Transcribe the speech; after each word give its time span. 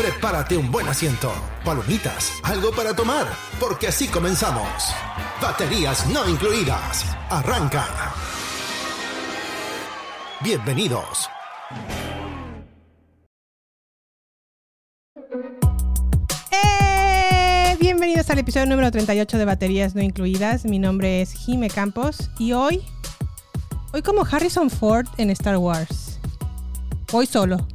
Prepárate 0.00 0.56
un 0.56 0.70
buen 0.70 0.88
asiento, 0.88 1.30
palomitas, 1.62 2.40
algo 2.42 2.70
para 2.70 2.96
tomar, 2.96 3.26
porque 3.60 3.88
así 3.88 4.08
comenzamos. 4.08 4.94
Baterías 5.42 6.06
no 6.06 6.26
incluidas. 6.26 7.04
Arranca. 7.28 7.84
Bienvenidos. 10.42 11.28
¡Eh! 16.50 17.76
Bienvenidos 17.78 18.30
al 18.30 18.38
episodio 18.38 18.64
número 18.68 18.90
38 18.90 19.36
de 19.36 19.44
Baterías 19.44 19.94
No 19.94 20.00
Incluidas. 20.00 20.64
Mi 20.64 20.78
nombre 20.78 21.20
es 21.20 21.34
Jime 21.34 21.68
Campos 21.68 22.30
y 22.38 22.52
hoy, 22.52 22.80
hoy 23.92 24.00
como 24.00 24.24
Harrison 24.24 24.70
Ford 24.70 25.06
en 25.18 25.28
Star 25.28 25.58
Wars. 25.58 26.18
Hoy 27.12 27.26
solo. 27.26 27.66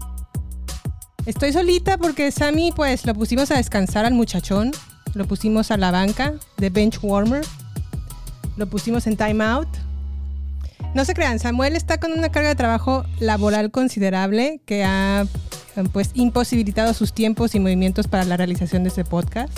Estoy 1.25 1.53
solita 1.53 1.97
porque 1.97 2.31
Sammy 2.31 2.71
pues 2.75 3.05
lo 3.05 3.15
pusimos 3.15 3.49
a 3.49 3.55
descansar 3.55 4.05
al 4.05 4.13
muchachón. 4.13 4.71
Lo 5.15 5.25
pusimos 5.25 5.71
a 5.71 5.77
la 5.77 5.89
banca 5.89 6.33
de 6.57 6.69
bench 6.69 6.99
warmer. 7.01 7.43
Lo 8.57 8.67
pusimos 8.67 9.07
en 9.07 9.17
time 9.17 9.43
out. 9.43 9.67
No 10.93 11.03
se 11.03 11.13
crean, 11.13 11.39
Samuel 11.39 11.75
está 11.75 11.99
con 11.99 12.13
una 12.13 12.29
carga 12.29 12.49
de 12.49 12.55
trabajo 12.55 13.05
laboral 13.19 13.71
considerable 13.71 14.61
que 14.65 14.85
ha 14.85 15.25
pues 15.91 16.11
imposibilitado 16.13 16.93
sus 16.93 17.11
tiempos 17.11 17.55
y 17.55 17.59
movimientos 17.59 18.07
para 18.07 18.23
la 18.23 18.37
realización 18.37 18.83
de 18.83 18.89
este 18.89 19.03
podcast. 19.03 19.51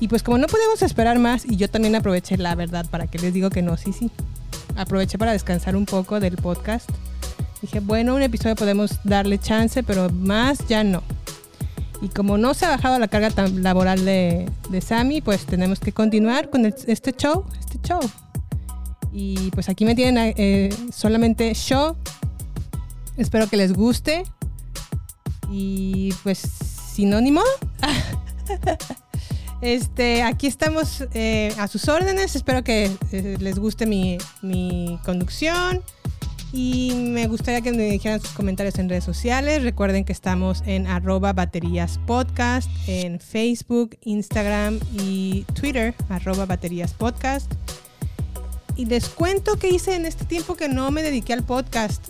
Y 0.00 0.08
pues 0.08 0.24
como 0.24 0.36
no 0.36 0.48
podemos 0.48 0.82
esperar 0.82 1.18
más, 1.20 1.46
y 1.46 1.56
yo 1.56 1.70
también 1.70 1.94
aproveché 1.94 2.36
la 2.36 2.54
verdad 2.56 2.84
para 2.90 3.06
que 3.06 3.18
les 3.18 3.32
digo 3.32 3.50
que 3.50 3.62
no, 3.62 3.76
sí, 3.76 3.92
sí. 3.92 4.10
Aproveché 4.76 5.16
para 5.16 5.32
descansar 5.32 5.76
un 5.76 5.86
poco 5.86 6.18
del 6.18 6.36
podcast. 6.36 6.90
Dije, 7.62 7.78
bueno, 7.78 8.16
un 8.16 8.22
episodio 8.22 8.56
podemos 8.56 8.98
darle 9.04 9.38
chance, 9.38 9.84
pero 9.84 10.10
más 10.10 10.66
ya 10.68 10.82
no. 10.82 11.02
Y 12.02 12.08
como 12.08 12.36
no 12.36 12.52
se 12.54 12.66
ha 12.66 12.70
bajado 12.70 12.98
la 12.98 13.06
carga 13.06 13.30
tan 13.30 13.62
laboral 13.62 14.04
de, 14.04 14.50
de 14.68 14.80
Sammy, 14.80 15.20
pues 15.20 15.46
tenemos 15.46 15.78
que 15.78 15.92
continuar 15.92 16.50
con 16.50 16.66
este 16.66 17.12
show, 17.12 17.44
este 17.60 17.78
show. 17.86 18.00
Y 19.12 19.50
pues 19.52 19.68
aquí 19.68 19.84
me 19.84 19.94
tienen 19.94 20.34
eh, 20.36 20.74
solamente 20.92 21.54
show. 21.54 21.96
Espero 23.16 23.46
que 23.46 23.56
les 23.56 23.72
guste. 23.72 24.24
Y 25.48 26.12
pues 26.24 26.40
sinónimo. 26.40 27.42
este, 29.60 30.24
aquí 30.24 30.48
estamos 30.48 31.04
eh, 31.14 31.54
a 31.58 31.68
sus 31.68 31.88
órdenes. 31.88 32.34
Espero 32.34 32.64
que 32.64 32.90
eh, 33.12 33.36
les 33.38 33.58
guste 33.60 33.86
mi, 33.86 34.18
mi 34.40 34.98
conducción. 35.04 35.82
Y 36.52 36.92
me 36.94 37.26
gustaría 37.28 37.62
que 37.62 37.72
me 37.72 37.84
dijeran 37.84 38.20
sus 38.20 38.32
comentarios 38.32 38.78
en 38.78 38.90
redes 38.90 39.04
sociales. 39.04 39.62
Recuerden 39.62 40.04
que 40.04 40.12
estamos 40.12 40.62
en 40.66 40.86
arroba 40.86 41.32
baterías 41.32 41.98
podcast, 42.06 42.68
en 42.86 43.20
Facebook, 43.20 43.96
Instagram 44.02 44.78
y 44.92 45.46
Twitter, 45.54 45.94
arroba 46.10 46.44
baterías 46.44 46.92
podcast. 46.92 47.50
Y 48.76 48.84
les 48.84 49.08
cuento 49.08 49.56
que 49.56 49.68
hice 49.68 49.94
en 49.94 50.04
este 50.04 50.26
tiempo 50.26 50.54
que 50.54 50.68
no 50.68 50.90
me 50.90 51.02
dediqué 51.02 51.32
al 51.32 51.42
podcast. 51.42 52.08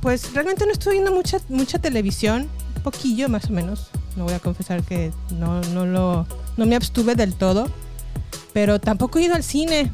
Pues 0.00 0.32
realmente 0.32 0.64
no 0.64 0.72
estoy 0.72 0.94
viendo 0.94 1.12
mucha, 1.12 1.38
mucha 1.50 1.78
televisión, 1.78 2.48
un 2.76 2.82
poquillo 2.82 3.28
más 3.28 3.50
o 3.50 3.52
menos. 3.52 3.88
No 4.16 4.24
voy 4.24 4.32
a 4.32 4.38
confesar 4.38 4.82
que 4.82 5.12
no, 5.38 5.60
no, 5.74 5.84
lo, 5.84 6.26
no 6.56 6.64
me 6.64 6.74
abstuve 6.74 7.14
del 7.16 7.34
todo. 7.34 7.70
Pero 8.54 8.80
tampoco 8.80 9.18
he 9.18 9.24
ido 9.24 9.34
al 9.34 9.42
cine. 9.44 9.90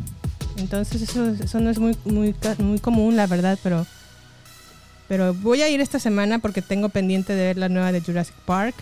Entonces 0.56 1.02
eso, 1.02 1.28
eso 1.28 1.60
no 1.60 1.70
es 1.70 1.78
muy, 1.78 1.96
muy, 2.04 2.34
común, 2.80 3.16
la 3.16 3.26
verdad, 3.26 3.58
pero, 3.62 3.86
pero 5.08 5.34
voy 5.34 5.62
a 5.62 5.68
ir 5.68 5.80
esta 5.80 5.98
semana 5.98 6.38
porque 6.38 6.62
tengo 6.62 6.88
pendiente 6.88 7.34
de 7.34 7.46
ver 7.46 7.58
la 7.58 7.68
nueva 7.68 7.92
de 7.92 8.00
Jurassic 8.00 8.36
Park, 8.46 8.74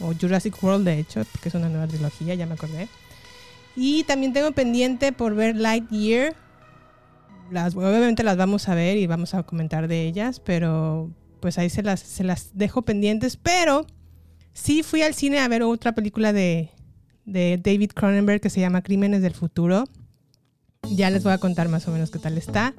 o 0.00 0.12
Jurassic 0.18 0.62
World 0.62 0.84
de 0.84 0.98
hecho, 0.98 1.22
porque 1.32 1.48
es 1.48 1.54
una 1.54 1.68
nueva 1.68 1.86
trilogía, 1.86 2.34
ya 2.34 2.46
me 2.46 2.54
acordé. 2.54 2.88
Y 3.76 4.04
también 4.04 4.32
tengo 4.32 4.52
pendiente 4.52 5.12
por 5.12 5.34
ver 5.34 5.56
Lightyear. 5.56 6.34
Las, 7.50 7.74
obviamente 7.74 8.22
las 8.22 8.36
vamos 8.36 8.68
a 8.68 8.74
ver 8.74 8.96
y 8.96 9.06
vamos 9.06 9.34
a 9.34 9.42
comentar 9.42 9.88
de 9.88 10.06
ellas, 10.06 10.40
pero 10.40 11.10
pues 11.40 11.58
ahí 11.58 11.68
se 11.68 11.82
las, 11.82 12.00
se 12.00 12.24
las 12.24 12.50
dejo 12.54 12.82
pendientes. 12.82 13.36
Pero 13.36 13.86
sí 14.52 14.82
fui 14.82 15.02
al 15.02 15.14
cine 15.14 15.40
a 15.40 15.48
ver 15.48 15.62
otra 15.62 15.92
película 15.92 16.32
de, 16.32 16.70
de 17.24 17.60
David 17.62 17.90
Cronenberg 17.94 18.40
que 18.40 18.50
se 18.50 18.60
llama 18.60 18.82
Crímenes 18.82 19.22
del 19.22 19.34
Futuro. 19.34 19.84
Ya 20.90 21.10
les 21.10 21.24
voy 21.24 21.32
a 21.32 21.38
contar 21.38 21.68
más 21.68 21.86
o 21.88 21.90
menos 21.90 22.10
qué 22.10 22.18
tal 22.18 22.36
está. 22.38 22.74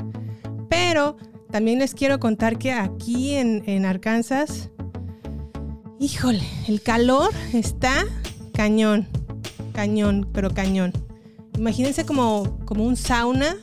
Pero 0.69 1.17
también 1.51 1.79
les 1.79 1.93
quiero 1.93 2.19
contar 2.19 2.57
que 2.57 2.71
aquí 2.71 3.33
en, 3.33 3.85
Arkansas, 3.85 4.69
híjole, 5.99 6.44
el 6.67 6.81
calor 6.81 7.31
está 7.53 8.05
cañón, 8.53 9.07
cañón, 9.73 10.29
pero 10.33 10.53
cañón. 10.53 10.91
Imagínense 11.57 12.05
como, 12.05 12.59
como 12.65 12.83
un 12.83 12.97
sauna. 12.97 13.55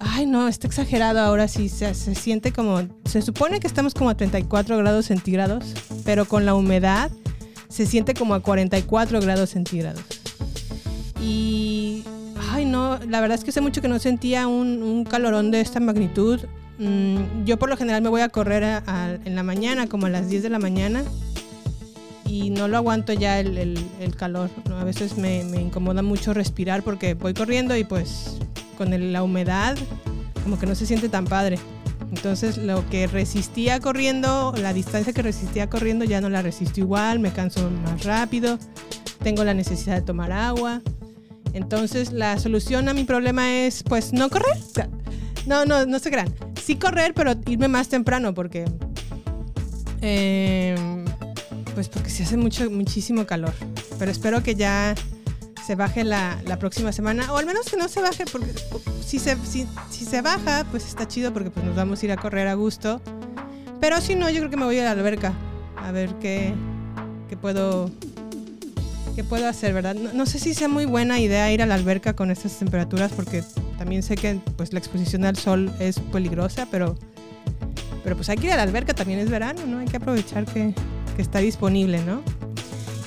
Ay, 0.00 0.26
no, 0.26 0.48
está 0.48 0.66
exagerado 0.66 1.20
ahora 1.20 1.46
sí. 1.46 1.68
Se, 1.68 1.94
se 1.94 2.14
siente 2.14 2.52
como. 2.52 2.80
Se 3.04 3.22
supone 3.22 3.60
que 3.60 3.66
estamos 3.66 3.94
como 3.94 4.10
a 4.10 4.16
34 4.16 4.78
grados 4.78 5.06
centígrados, 5.06 5.74
pero 6.04 6.24
con 6.24 6.46
la 6.46 6.54
humedad 6.54 7.10
se 7.68 7.86
siente 7.86 8.14
como 8.14 8.34
a 8.34 8.40
44 8.40 9.20
grados 9.20 9.50
centígrados. 9.50 10.02
Y. 11.20 12.02
Ay, 12.56 12.64
no, 12.64 12.98
la 13.06 13.20
verdad 13.20 13.36
es 13.36 13.44
que 13.44 13.50
hace 13.50 13.60
mucho 13.60 13.82
que 13.82 13.88
no 13.88 13.98
sentía 13.98 14.46
un, 14.48 14.82
un 14.82 15.04
calorón 15.04 15.50
de 15.50 15.60
esta 15.60 15.78
magnitud. 15.78 16.40
Mm, 16.78 17.44
yo 17.44 17.58
por 17.58 17.68
lo 17.68 17.76
general 17.76 18.00
me 18.00 18.08
voy 18.08 18.22
a 18.22 18.30
correr 18.30 18.64
a- 18.64 18.82
a- 18.86 19.12
en 19.26 19.34
la 19.36 19.42
mañana, 19.42 19.86
como 19.88 20.06
a 20.06 20.08
las 20.08 20.30
10 20.30 20.42
de 20.42 20.48
la 20.48 20.58
mañana. 20.58 21.04
Y 22.24 22.48
no 22.48 22.66
lo 22.66 22.78
aguanto 22.78 23.12
ya 23.12 23.40
el, 23.40 23.58
el- 23.58 23.86
el 24.00 24.16
calor. 24.16 24.48
¿no? 24.70 24.78
A 24.78 24.84
veces 24.84 25.18
me, 25.18 25.44
me 25.44 25.60
incomoda 25.60 26.00
mucho 26.00 26.32
respirar 26.32 26.82
porque 26.82 27.12
voy 27.12 27.34
corriendo 27.34 27.76
y 27.76 27.84
pues 27.84 28.38
con 28.78 28.94
el- 28.94 29.12
la 29.12 29.22
humedad 29.22 29.76
como 30.42 30.58
que 30.58 30.64
no 30.64 30.74
se 30.74 30.86
siente 30.86 31.10
tan 31.10 31.26
padre. 31.26 31.58
Entonces 32.10 32.56
lo 32.56 32.88
que 32.88 33.06
resistía 33.06 33.80
corriendo, 33.80 34.54
la 34.56 34.72
distancia 34.72 35.12
que 35.12 35.20
resistía 35.20 35.68
corriendo 35.68 36.06
ya 36.06 36.22
no 36.22 36.30
la 36.30 36.40
resisto 36.40 36.80
igual, 36.80 37.18
me 37.18 37.32
canso 37.32 37.68
más 37.84 38.02
rápido, 38.04 38.58
tengo 39.22 39.44
la 39.44 39.52
necesidad 39.52 39.96
de 39.96 40.02
tomar 40.02 40.32
agua. 40.32 40.80
Entonces 41.52 42.12
la 42.12 42.38
solución 42.38 42.88
a 42.88 42.94
mi 42.94 43.04
problema 43.04 43.52
es 43.52 43.82
pues 43.82 44.12
no 44.12 44.28
correr. 44.30 44.56
No, 45.46 45.64
no, 45.64 45.86
no 45.86 45.98
se 45.98 46.10
crean. 46.10 46.34
Sí 46.62 46.76
correr, 46.76 47.14
pero 47.14 47.34
irme 47.46 47.68
más 47.68 47.88
temprano 47.88 48.34
porque... 48.34 48.64
eh, 50.00 50.74
pues 51.74 51.88
porque 51.88 52.10
se 52.10 52.24
hace 52.24 52.36
mucho, 52.36 52.70
muchísimo 52.70 53.26
calor. 53.26 53.52
Pero 53.98 54.10
espero 54.10 54.42
que 54.42 54.54
ya 54.54 54.94
se 55.66 55.74
baje 55.74 56.04
la, 56.04 56.40
la 56.46 56.58
próxima 56.58 56.92
semana. 56.92 57.32
O 57.32 57.36
al 57.36 57.46
menos 57.46 57.66
que 57.66 57.76
no 57.76 57.88
se 57.88 58.00
baje 58.00 58.24
porque 58.30 58.52
si 59.04 59.18
se, 59.18 59.36
si, 59.44 59.66
si 59.90 60.04
se 60.04 60.22
baja, 60.22 60.64
pues 60.70 60.86
está 60.86 61.06
chido 61.06 61.32
porque 61.32 61.50
pues 61.50 61.64
nos 61.64 61.76
vamos 61.76 62.02
a 62.02 62.06
ir 62.06 62.12
a 62.12 62.16
correr 62.16 62.48
a 62.48 62.54
gusto. 62.54 63.00
Pero 63.80 64.00
si 64.00 64.14
no, 64.14 64.30
yo 64.30 64.38
creo 64.38 64.50
que 64.50 64.56
me 64.56 64.64
voy 64.64 64.78
a 64.78 64.84
la 64.84 64.92
alberca. 64.92 65.32
A 65.76 65.92
ver 65.92 66.14
qué, 66.20 66.54
qué 67.28 67.36
puedo 67.36 67.90
qué 69.16 69.24
puedo 69.24 69.48
hacer, 69.48 69.72
¿verdad? 69.72 69.94
No, 69.94 70.12
no 70.12 70.26
sé 70.26 70.38
si 70.38 70.52
sea 70.52 70.68
muy 70.68 70.84
buena 70.84 71.18
idea 71.18 71.50
ir 71.50 71.62
a 71.62 71.66
la 71.66 71.74
alberca 71.74 72.14
con 72.14 72.30
estas 72.30 72.58
temperaturas 72.58 73.10
porque 73.12 73.42
también 73.78 74.02
sé 74.02 74.14
que 74.14 74.38
pues 74.58 74.74
la 74.74 74.78
exposición 74.78 75.24
al 75.24 75.36
sol 75.36 75.72
es 75.80 75.98
peligrosa, 75.98 76.68
pero 76.70 76.96
pero 78.04 78.14
pues 78.14 78.28
hay 78.28 78.36
que 78.36 78.46
ir 78.46 78.52
a 78.52 78.56
la 78.56 78.62
alberca, 78.62 78.94
también 78.94 79.18
es 79.18 79.30
verano, 79.30 79.66
¿no? 79.66 79.78
Hay 79.78 79.86
que 79.86 79.96
aprovechar 79.96 80.44
que, 80.44 80.74
que 81.16 81.22
está 81.22 81.38
disponible, 81.38 82.04
¿no? 82.04 82.22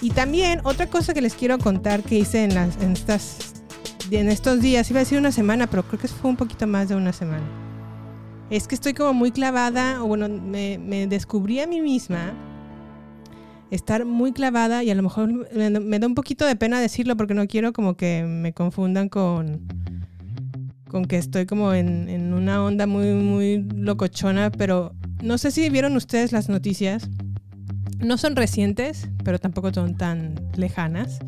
Y 0.01 0.09
también 0.09 0.61
otra 0.63 0.87
cosa 0.87 1.13
que 1.13 1.21
les 1.21 1.35
quiero 1.35 1.59
contar 1.59 2.01
que 2.01 2.17
hice 2.17 2.43
en, 2.43 2.55
las, 2.55 2.75
en 2.81 2.93
estas 2.93 3.53
en 4.09 4.29
estos 4.29 4.61
días, 4.61 4.89
iba 4.89 4.99
a 4.99 5.03
decir 5.03 5.19
una 5.19 5.31
semana, 5.31 5.67
pero 5.67 5.83
creo 5.83 5.99
que 5.99 6.07
fue 6.07 6.31
un 6.31 6.37
poquito 6.37 6.65
más 6.65 6.89
de 6.89 6.95
una 6.95 7.13
semana. 7.13 7.45
Es 8.49 8.67
que 8.67 8.73
estoy 8.73 8.95
como 8.95 9.13
muy 9.13 9.31
clavada, 9.31 10.03
o 10.03 10.07
bueno, 10.07 10.27
me, 10.27 10.79
me 10.79 11.05
descubrí 11.05 11.59
a 11.59 11.67
mí 11.67 11.81
misma 11.81 12.33
estar 13.71 14.05
muy 14.05 14.31
clavada 14.31 14.83
y 14.83 14.89
a 14.89 14.95
lo 14.95 15.03
mejor 15.03 15.29
me, 15.53 15.99
da 15.99 16.07
un 16.07 16.15
poquito 16.15 16.45
de 16.45 16.55
pena 16.55 16.79
decirlo 16.79 17.15
porque 17.15 17.33
no 17.33 17.47
quiero 17.47 17.73
como 17.73 17.95
que 17.95 18.23
me 18.23 18.53
confundan 18.53 19.09
con 19.09 19.67
con 20.89 21.05
que 21.05 21.17
estoy 21.17 21.45
como 21.45 21.73
en, 21.73 22.09
en, 22.09 22.33
una 22.33 22.63
onda 22.63 22.87
muy, 22.87 23.13
muy 23.13 23.63
locochona, 23.75 24.51
pero 24.51 24.95
no 25.21 25.37
sé 25.37 25.51
si 25.51 25.69
vieron 25.69 25.95
ustedes 25.95 26.31
las 26.31 26.49
noticias. 26.49 27.07
No 27.99 28.17
son 28.17 28.35
recientes, 28.35 29.07
pero 29.23 29.37
tampoco 29.37 29.71
son 29.71 29.95
tan 29.95 30.33
lejanas. 30.57 31.19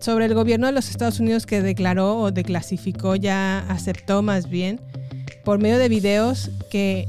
Sobre 0.00 0.24
el 0.24 0.34
gobierno 0.34 0.66
de 0.66 0.72
los 0.72 0.88
Estados 0.88 1.20
Unidos 1.20 1.44
que 1.44 1.60
declaró 1.60 2.16
o 2.16 2.32
declasificó, 2.32 3.16
ya 3.16 3.58
aceptó 3.68 4.22
más 4.22 4.48
bien, 4.48 4.80
por 5.44 5.58
medio 5.58 5.78
de 5.78 5.90
videos 5.90 6.50
que 6.70 7.06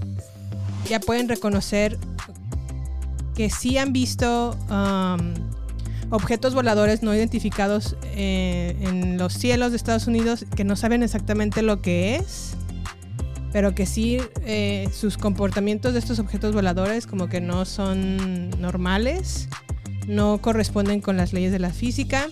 ya 0.89 0.99
pueden 0.99 1.29
reconocer 1.29 1.97
que 3.35 3.49
sí 3.49 3.77
han 3.77 3.93
visto 3.93 4.57
um, 4.69 5.33
objetos 6.09 6.53
voladores 6.53 7.03
no 7.03 7.15
identificados 7.15 7.95
eh, 8.15 8.75
en 8.81 9.17
los 9.17 9.33
cielos 9.33 9.71
de 9.71 9.77
Estados 9.77 10.07
Unidos 10.07 10.45
que 10.55 10.63
no 10.63 10.75
saben 10.75 11.03
exactamente 11.03 11.61
lo 11.61 11.81
que 11.81 12.15
es, 12.15 12.51
pero 13.51 13.73
que 13.73 13.85
sí 13.85 14.17
eh, 14.45 14.89
sus 14.93 15.17
comportamientos 15.17 15.93
de 15.93 15.99
estos 15.99 16.19
objetos 16.19 16.53
voladores 16.53 17.07
como 17.07 17.29
que 17.29 17.41
no 17.41 17.65
son 17.65 18.49
normales, 18.61 19.47
no 20.07 20.39
corresponden 20.41 21.01
con 21.01 21.17
las 21.17 21.33
leyes 21.33 21.51
de 21.51 21.59
la 21.59 21.71
física 21.71 22.27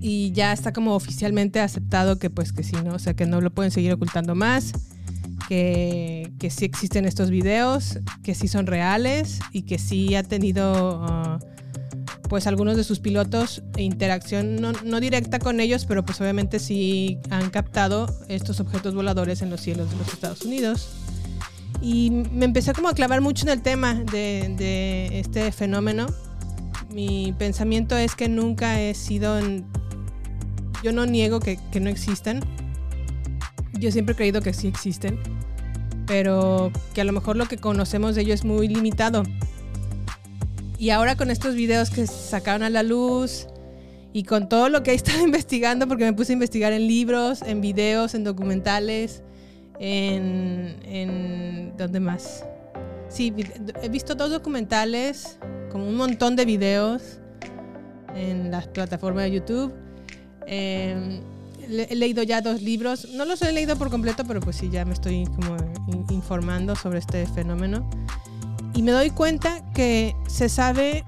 y 0.00 0.32
ya 0.32 0.52
está 0.52 0.72
como 0.72 0.94
oficialmente 0.94 1.60
aceptado 1.60 2.18
que 2.18 2.30
pues 2.30 2.52
que 2.52 2.62
sí, 2.62 2.76
¿no? 2.84 2.94
O 2.94 2.98
sea, 2.98 3.14
que 3.14 3.26
no 3.26 3.40
lo 3.40 3.50
pueden 3.50 3.70
seguir 3.70 3.92
ocultando 3.92 4.34
más. 4.34 4.72
Que, 5.48 6.32
sí 6.50 6.64
existen 6.64 7.04
estos 7.04 7.30
videos, 7.30 7.98
que 8.22 8.34
sí 8.34 8.48
son 8.48 8.66
reales 8.66 9.38
y 9.52 9.62
que 9.62 9.78
sí 9.78 10.14
ha 10.14 10.22
tenido 10.22 11.02
uh, 11.02 11.38
pues 12.28 12.46
algunos 12.46 12.76
de 12.76 12.84
sus 12.84 12.98
pilotos 12.98 13.62
interacción 13.76 14.56
no, 14.56 14.72
no, 14.84 15.00
directa 15.00 15.38
con 15.38 15.60
ellos, 15.60 15.86
pero 15.86 16.04
pues 16.04 16.20
obviamente 16.20 16.58
sí 16.58 17.18
han 17.30 17.50
captado 17.50 18.06
estos 18.28 18.60
objetos 18.60 18.94
voladores 18.94 19.42
en 19.42 19.50
los 19.50 19.60
cielos 19.60 19.90
de 19.90 19.96
los 19.96 20.12
Estados 20.12 20.42
Unidos. 20.42 20.88
Y 21.80 22.10
me 22.10 22.46
empecé 22.46 22.72
como 22.72 22.88
a 22.88 22.94
clavar 22.94 23.20
mucho 23.20 23.44
en 23.44 23.50
el 23.50 23.62
tema 23.62 23.94
de, 23.94 25.08
este 25.18 25.52
fenómeno. 25.52 26.06
Mi 26.90 27.34
pensamiento 27.38 27.96
es 27.96 28.14
que 28.14 28.28
nunca 28.28 28.80
he 28.80 28.94
sido... 28.94 29.38
Yo 30.82 30.92
no 30.92 31.06
niego 31.06 31.40
que, 31.40 31.58
que 31.72 31.80
no 31.80 31.90
existan. 31.90 32.40
Yo 33.78 33.90
siempre 33.90 34.14
he 34.14 34.16
creído 34.16 34.40
que 34.40 34.52
sí 34.52 34.68
existen. 34.68 35.18
Pero 36.06 36.70
que 36.94 37.00
a 37.00 37.04
lo 37.04 37.12
mejor 37.12 37.36
lo 37.36 37.46
que 37.46 37.58
conocemos 37.58 38.14
de 38.14 38.22
ellos 38.22 38.40
es 38.40 38.44
muy 38.44 38.68
limitado 38.68 39.24
y 40.78 40.90
ahora 40.90 41.16
con 41.16 41.30
estos 41.30 41.54
videos 41.54 41.90
que 41.90 42.06
sacaron 42.06 42.62
a 42.62 42.70
la 42.70 42.82
luz 42.82 43.46
y 44.12 44.24
con 44.24 44.48
todo 44.48 44.68
lo 44.68 44.82
que 44.82 44.92
he 44.92 44.94
estado 44.94 45.20
investigando, 45.24 45.88
porque 45.88 46.04
me 46.04 46.12
puse 46.12 46.32
a 46.32 46.34
investigar 46.34 46.72
en 46.72 46.86
libros, 46.86 47.42
en 47.42 47.60
videos, 47.60 48.14
en 48.14 48.24
documentales, 48.24 49.22
en... 49.78 50.76
en 50.84 51.76
¿Dónde 51.76 52.00
más? 52.00 52.44
Sí, 53.08 53.34
he 53.82 53.88
visto 53.90 54.14
dos 54.14 54.30
documentales, 54.30 55.38
como 55.70 55.86
un 55.86 55.94
montón 55.94 56.34
de 56.36 56.46
videos 56.46 57.18
en 58.14 58.50
la 58.50 58.62
plataforma 58.62 59.22
de 59.22 59.32
YouTube. 59.32 59.74
Eh, 60.46 61.20
he 61.68 61.94
leído 61.94 62.22
ya 62.22 62.40
dos 62.40 62.62
libros. 62.62 63.08
No 63.12 63.24
los 63.24 63.42
he 63.42 63.52
leído 63.52 63.76
por 63.76 63.90
completo, 63.90 64.24
pero 64.26 64.40
pues 64.40 64.56
sí, 64.56 64.68
ya 64.70 64.84
me 64.84 64.92
estoy 64.94 65.26
como 65.26 65.56
informando 66.10 66.76
sobre 66.76 66.98
este 66.98 67.26
fenómeno 67.26 67.88
y 68.76 68.82
me 68.82 68.92
doy 68.92 69.08
cuenta 69.08 69.62
que 69.72 70.14
se 70.28 70.50
sabe 70.50 71.02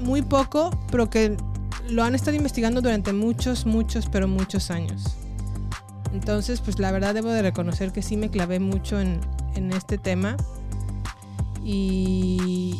muy 0.00 0.22
poco, 0.22 0.70
pero 0.90 1.08
que 1.08 1.36
lo 1.88 2.02
han 2.02 2.16
estado 2.16 2.36
investigando 2.36 2.82
durante 2.82 3.12
muchos, 3.12 3.64
muchos, 3.64 4.08
pero 4.08 4.26
muchos 4.26 4.72
años. 4.72 5.16
Entonces, 6.12 6.60
pues 6.60 6.80
la 6.80 6.90
verdad 6.90 7.14
debo 7.14 7.30
de 7.30 7.42
reconocer 7.42 7.92
que 7.92 8.02
sí 8.02 8.16
me 8.16 8.28
clavé 8.28 8.58
mucho 8.58 9.00
en, 9.00 9.20
en 9.54 9.72
este 9.72 9.98
tema. 9.98 10.36
Y 11.64 12.74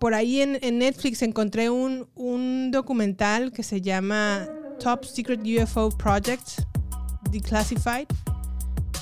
por 0.00 0.14
ahí 0.14 0.40
en, 0.40 0.78
Netflix 0.78 1.22
encontré 1.22 1.70
un, 1.70 2.08
un, 2.16 2.72
documental 2.72 3.52
que 3.52 3.62
se 3.62 3.80
llama 3.80 4.48
Top 4.82 5.04
Secret 5.04 5.40
UFO 5.44 5.90
Project 5.90 6.62
Declassified. 7.30 8.06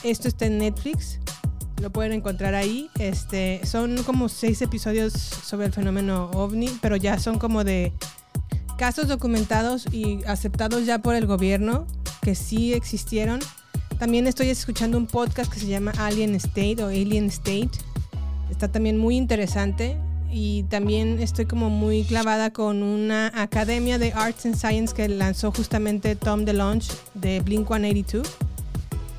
Esto 0.05 0.29
está 0.29 0.47
en 0.47 0.59
Netflix 0.59 1.19
lo 1.81 1.91
pueden 1.91 2.12
encontrar 2.12 2.55
ahí. 2.55 2.91
Este, 2.99 3.61
son 3.65 4.03
como 4.05 4.29
seis 4.29 4.61
episodios 4.62 5.12
sobre 5.12 5.67
el 5.67 5.73
fenómeno 5.73 6.31
ovni, 6.35 6.69
pero 6.81 6.97
ya 6.97 7.19
son 7.19 7.38
como 7.38 7.65
de 7.65 7.93
casos 8.79 9.09
documentados 9.09 9.87
y 9.93 10.23
aceptados 10.27 10.87
ya 10.87 11.00
por 11.00 11.15
el 11.15 11.27
gobierno 11.27 11.87
que 12.23 12.35
sí 12.35 12.75
existieron. 12.75 13.41
También 13.99 14.26
estoy 14.26 14.49
escuchando 14.49 14.99
un 14.99 15.06
podcast 15.06 15.53
que 15.53 15.61
se 15.61 15.67
llama 15.67 15.93
Alien 15.99 16.35
State 16.35 16.83
o 16.83 16.88
Alien 16.88 17.26
State. 17.26 17.71
Está 18.50 18.71
también 18.71 18.99
muy 18.99 19.17
interesante 19.17 19.97
y 20.32 20.62
también 20.65 21.19
estoy 21.21 21.47
como 21.47 21.71
muy 21.71 22.05
clavada 22.05 22.53
con 22.53 22.82
una 22.82 23.32
academia 23.35 23.99
de 23.99 24.12
Arts 24.12 24.47
and 24.47 24.56
Science 24.56 24.94
que 24.94 25.09
lanzó 25.09 25.50
justamente 25.53 26.15
Tom 26.15 26.44
DeLonge 26.44 26.93
de 27.15 27.41
Blink 27.41 27.67
182. 27.67 28.29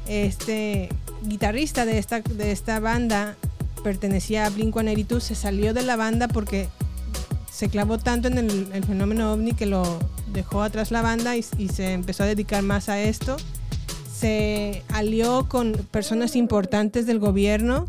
Este 0.07 0.89
guitarrista 1.23 1.85
de 1.85 1.97
esta, 1.97 2.21
de 2.21 2.51
esta 2.51 2.79
banda 2.79 3.35
pertenecía 3.83 4.45
a 4.45 4.51
Blink-182, 4.51 5.19
se 5.19 5.35
salió 5.35 5.73
de 5.73 5.81
la 5.81 5.95
banda 5.95 6.27
porque 6.27 6.69
se 7.51 7.69
clavó 7.69 7.97
tanto 7.97 8.27
en 8.27 8.37
el, 8.37 8.83
fenómeno 8.85 9.33
ovni 9.33 9.53
que 9.53 9.65
lo 9.65 9.83
dejó 10.31 10.63
atrás 10.63 10.91
la 10.91 11.01
banda 11.01 11.35
y, 11.35 11.45
y, 11.57 11.69
se 11.69 11.93
empezó 11.93 12.23
a 12.23 12.27
dedicar 12.27 12.63
más 12.63 12.89
a 12.89 13.01
esto. 13.01 13.37
Se 14.13 14.83
alió 14.89 15.47
con 15.49 15.73
personas 15.91 16.35
importantes 16.35 17.05
del 17.05 17.19
gobierno 17.19 17.87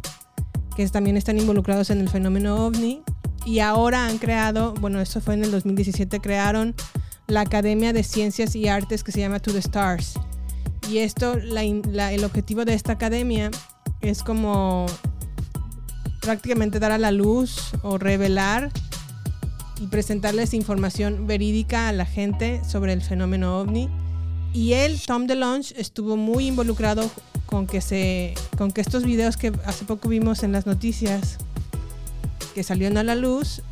que 0.76 0.86
también 0.88 1.16
están 1.16 1.38
involucrados 1.38 1.90
en 1.90 2.00
el 2.00 2.08
fenómeno 2.08 2.66
ovni 2.66 3.02
y 3.44 3.60
ahora 3.60 4.06
han 4.06 4.18
creado, 4.18 4.74
bueno, 4.74 5.00
eso 5.00 5.20
fue 5.20 5.34
en 5.34 5.44
el 5.44 5.50
2017, 5.50 6.20
crearon 6.20 6.74
la 7.26 7.40
Academia 7.42 7.92
de 7.92 8.02
Ciencias 8.02 8.54
y 8.54 8.68
Artes 8.68 9.04
que 9.04 9.12
se 9.12 9.20
llama 9.20 9.40
To 9.40 9.52
the 9.52 9.58
Stars 9.58 10.14
y 10.90 10.98
esto, 10.98 11.34
el 11.34 12.24
objetivo 12.24 12.64
de 12.64 12.74
esta 12.74 12.92
academia 12.92 13.50
es 14.00 14.22
como 14.22 14.86
prácticamente 16.20 16.78
dar 16.78 16.92
a 16.92 16.98
la 16.98 17.12
luz 17.12 17.72
o 17.82 17.98
revelar 17.98 18.70
y 19.80 19.86
presentarles 19.86 20.54
información 20.54 21.26
verídica 21.26 21.88
a 21.88 21.92
la 21.92 22.04
gente 22.04 22.62
sobre 22.68 22.92
el 22.92 23.00
fenómeno 23.00 23.58
ovni. 23.58 23.88
Y 24.52 24.74
él, 24.74 25.00
Tom 25.06 25.26
DeLonge, 25.26 25.72
estuvo 25.80 26.16
muy 26.16 26.48
involucrado 26.48 27.10
con 27.46 27.66
que, 27.66 27.80
se, 27.80 28.34
con 28.58 28.70
que 28.70 28.80
estos 28.80 29.04
videos 29.04 29.36
que 29.36 29.52
hace 29.64 29.84
poco 29.84 30.08
vimos 30.08 30.42
en 30.42 30.52
las 30.52 30.66
noticias 30.66 31.38
que 32.54 32.62
salieron 32.62 32.98
a 32.98 33.02
la 33.02 33.14
luz, 33.14 33.62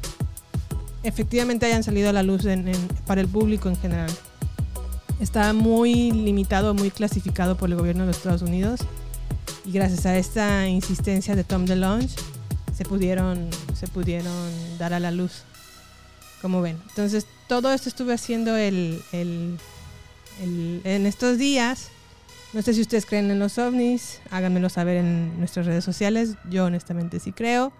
efectivamente 1.02 1.66
hayan 1.66 1.82
salido 1.82 2.10
a 2.10 2.12
la 2.12 2.22
luz 2.22 2.42
para 3.06 3.20
el 3.20 3.28
público 3.28 3.68
en 3.68 3.76
general 3.76 4.10
está 5.20 5.52
muy 5.52 6.10
limitado, 6.10 6.74
muy 6.74 6.90
clasificado 6.90 7.56
por 7.56 7.68
el 7.68 7.76
gobierno 7.76 8.02
de 8.02 8.08
los 8.08 8.16
Estados 8.16 8.42
Unidos. 8.42 8.80
Y 9.64 9.72
gracias 9.72 10.06
a 10.06 10.16
esta 10.16 10.66
insistencia 10.66 11.36
de 11.36 11.44
Tom 11.44 11.66
DeLonge 11.66 12.16
se 12.76 12.84
pudieron, 12.84 13.48
se 13.74 13.86
pudieron 13.86 14.50
dar 14.78 14.94
a 14.94 15.00
la 15.00 15.10
luz. 15.10 15.42
Como 16.40 16.62
ven. 16.62 16.78
Entonces, 16.88 17.26
todo 17.48 17.70
esto 17.72 17.90
estuve 17.90 18.14
haciendo 18.14 18.56
el, 18.56 19.02
el, 19.12 19.58
en 20.84 21.04
estos 21.04 21.36
días. 21.36 21.88
No 22.54 22.62
sé 22.62 22.72
si 22.72 22.80
ustedes 22.80 23.04
creen 23.04 23.30
en 23.30 23.38
los 23.38 23.58
ovnis, 23.58 24.20
háganmelo 24.30 24.70
saber 24.70 24.96
en 24.96 25.38
nuestras 25.38 25.66
redes 25.66 25.84
sociales. 25.84 26.36
Yo 26.48 26.64
honestamente 26.64 27.20
sí 27.20 27.32
creo. 27.32 27.72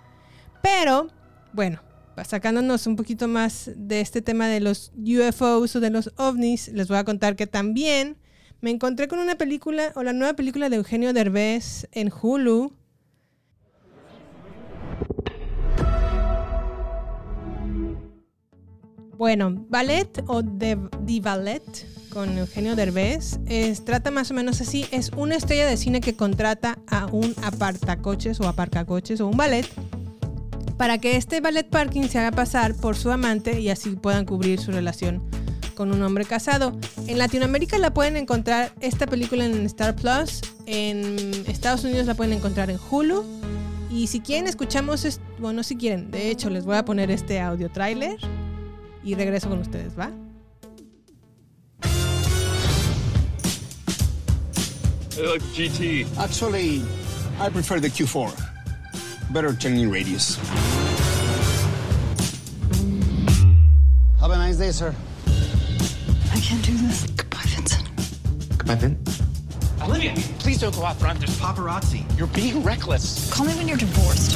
Pero, 0.63 1.09
bueno, 1.53 1.81
sacándonos 2.25 2.87
un 2.87 2.97
poquito 2.97 3.29
más 3.29 3.71
de 3.75 4.01
este 4.01 4.23
tema 4.23 4.49
de 4.49 4.61
los 4.61 4.93
UFOs 4.97 5.77
o 5.77 5.81
de 5.81 5.91
los 5.91 6.13
ovnis, 6.17 6.69
les 6.69 6.89
voy 6.89 6.99
a 6.99 7.05
contar 7.05 7.37
que 7.37 7.47
también 7.47 8.17
me 8.61 8.71
encontré 8.71 9.09
con 9.09 9.19
una 9.19 9.37
película 9.37 9.93
o 9.95 10.03
la 10.03 10.13
nueva 10.13 10.35
película 10.35 10.69
de 10.69 10.77
Eugenio 10.77 11.13
Derbez 11.13 11.89
en 11.93 12.13
Hulu. 12.13 12.73
Bueno, 19.17 19.67
Ballet 19.69 20.23
o 20.29 20.43
The, 20.43 20.79
Ballet 21.21 21.63
con 22.11 22.39
Eugenio 22.39 22.75
Derbez 22.75 23.39
es, 23.47 23.85
trata 23.85 24.11
más 24.11 24.31
o 24.31 24.35
menos 24.35 24.61
así. 24.61 24.87
Es 24.91 25.11
una 25.17 25.37
estrella 25.37 25.67
de 25.67 25.77
cine 25.77 26.01
que 26.01 26.17
contrata 26.17 26.79
a 26.87 27.07
un 27.07 27.35
apartacoches 27.43 28.41
o 28.41 28.49
aparcacoches 28.49 29.21
o 29.21 29.29
un 29.29 29.37
ballet 29.37 29.67
para 30.81 30.97
que 30.97 31.19
este 31.19 31.43
ballet 31.43 31.69
parking 31.69 32.09
se 32.09 32.19
haga 32.19 32.31
pasar 32.31 32.75
por 32.75 32.97
su 32.97 33.11
amante 33.11 33.61
y 33.61 33.69
así 33.69 33.91
puedan 33.91 34.25
cubrir 34.25 34.59
su 34.59 34.73
relación 34.73 35.23
con 35.75 35.93
un 35.93 36.03
hombre 36.03 36.25
casado. 36.25 36.75
En 37.07 37.19
Latinoamérica 37.19 37.77
la 37.77 37.93
pueden 37.93 38.17
encontrar 38.17 38.73
esta 38.81 39.07
película 39.07 39.45
en 39.45 39.67
Star 39.67 39.95
Plus, 39.95 40.41
en 40.65 41.17
Estados 41.47 41.85
Unidos 41.85 42.07
la 42.07 42.15
pueden 42.15 42.33
encontrar 42.33 42.71
en 42.71 42.79
Hulu. 42.91 43.27
Y 43.91 44.07
si 44.07 44.21
quieren 44.21 44.47
escuchamos, 44.47 45.21
bueno, 45.39 45.65
si 45.65 45.77
quieren, 45.77 46.11
de 46.11 46.31
hecho 46.31 46.49
les 46.49 46.65
voy 46.65 46.79
a 46.79 46.85
poner 46.87 47.11
este 47.11 47.41
audio 47.41 47.69
trailer 47.71 48.17
y 49.05 49.15
regreso 49.15 49.51
con 49.51 49.59
ustedes, 49.59 49.93
¿va? 49.99 50.11
GT. 55.55 56.07
Actually, 56.17 56.83
I 57.39 57.51
prefer 57.51 57.83
the 57.83 57.91
Q4. 57.91 58.33
Better 59.31 59.53
turning 59.53 59.93
radius. 59.93 60.39
Have 64.51 64.59
nice 64.59 64.67
day, 64.67 64.73
sir. 64.73 64.95
I 66.33 66.41
can't 66.41 66.65
do 66.65 66.77
this. 66.77 67.07
Goodbye, 67.07 67.39
Vincent. 67.45 67.89
Goodbye, 68.59 68.75
Vin. 68.75 68.99
Olivia, 69.81 70.13
please 70.41 70.59
don't 70.59 70.75
go 70.75 70.85
out 70.85 70.97
front. 70.97 71.21
There's 71.21 71.39
paparazzi. 71.39 72.03
You're 72.19 72.27
being 72.27 72.65
reckless. 72.65 73.33
Call 73.33 73.47
me 73.47 73.53
when 73.53 73.69
you're 73.69 73.77
divorced. 73.77 74.35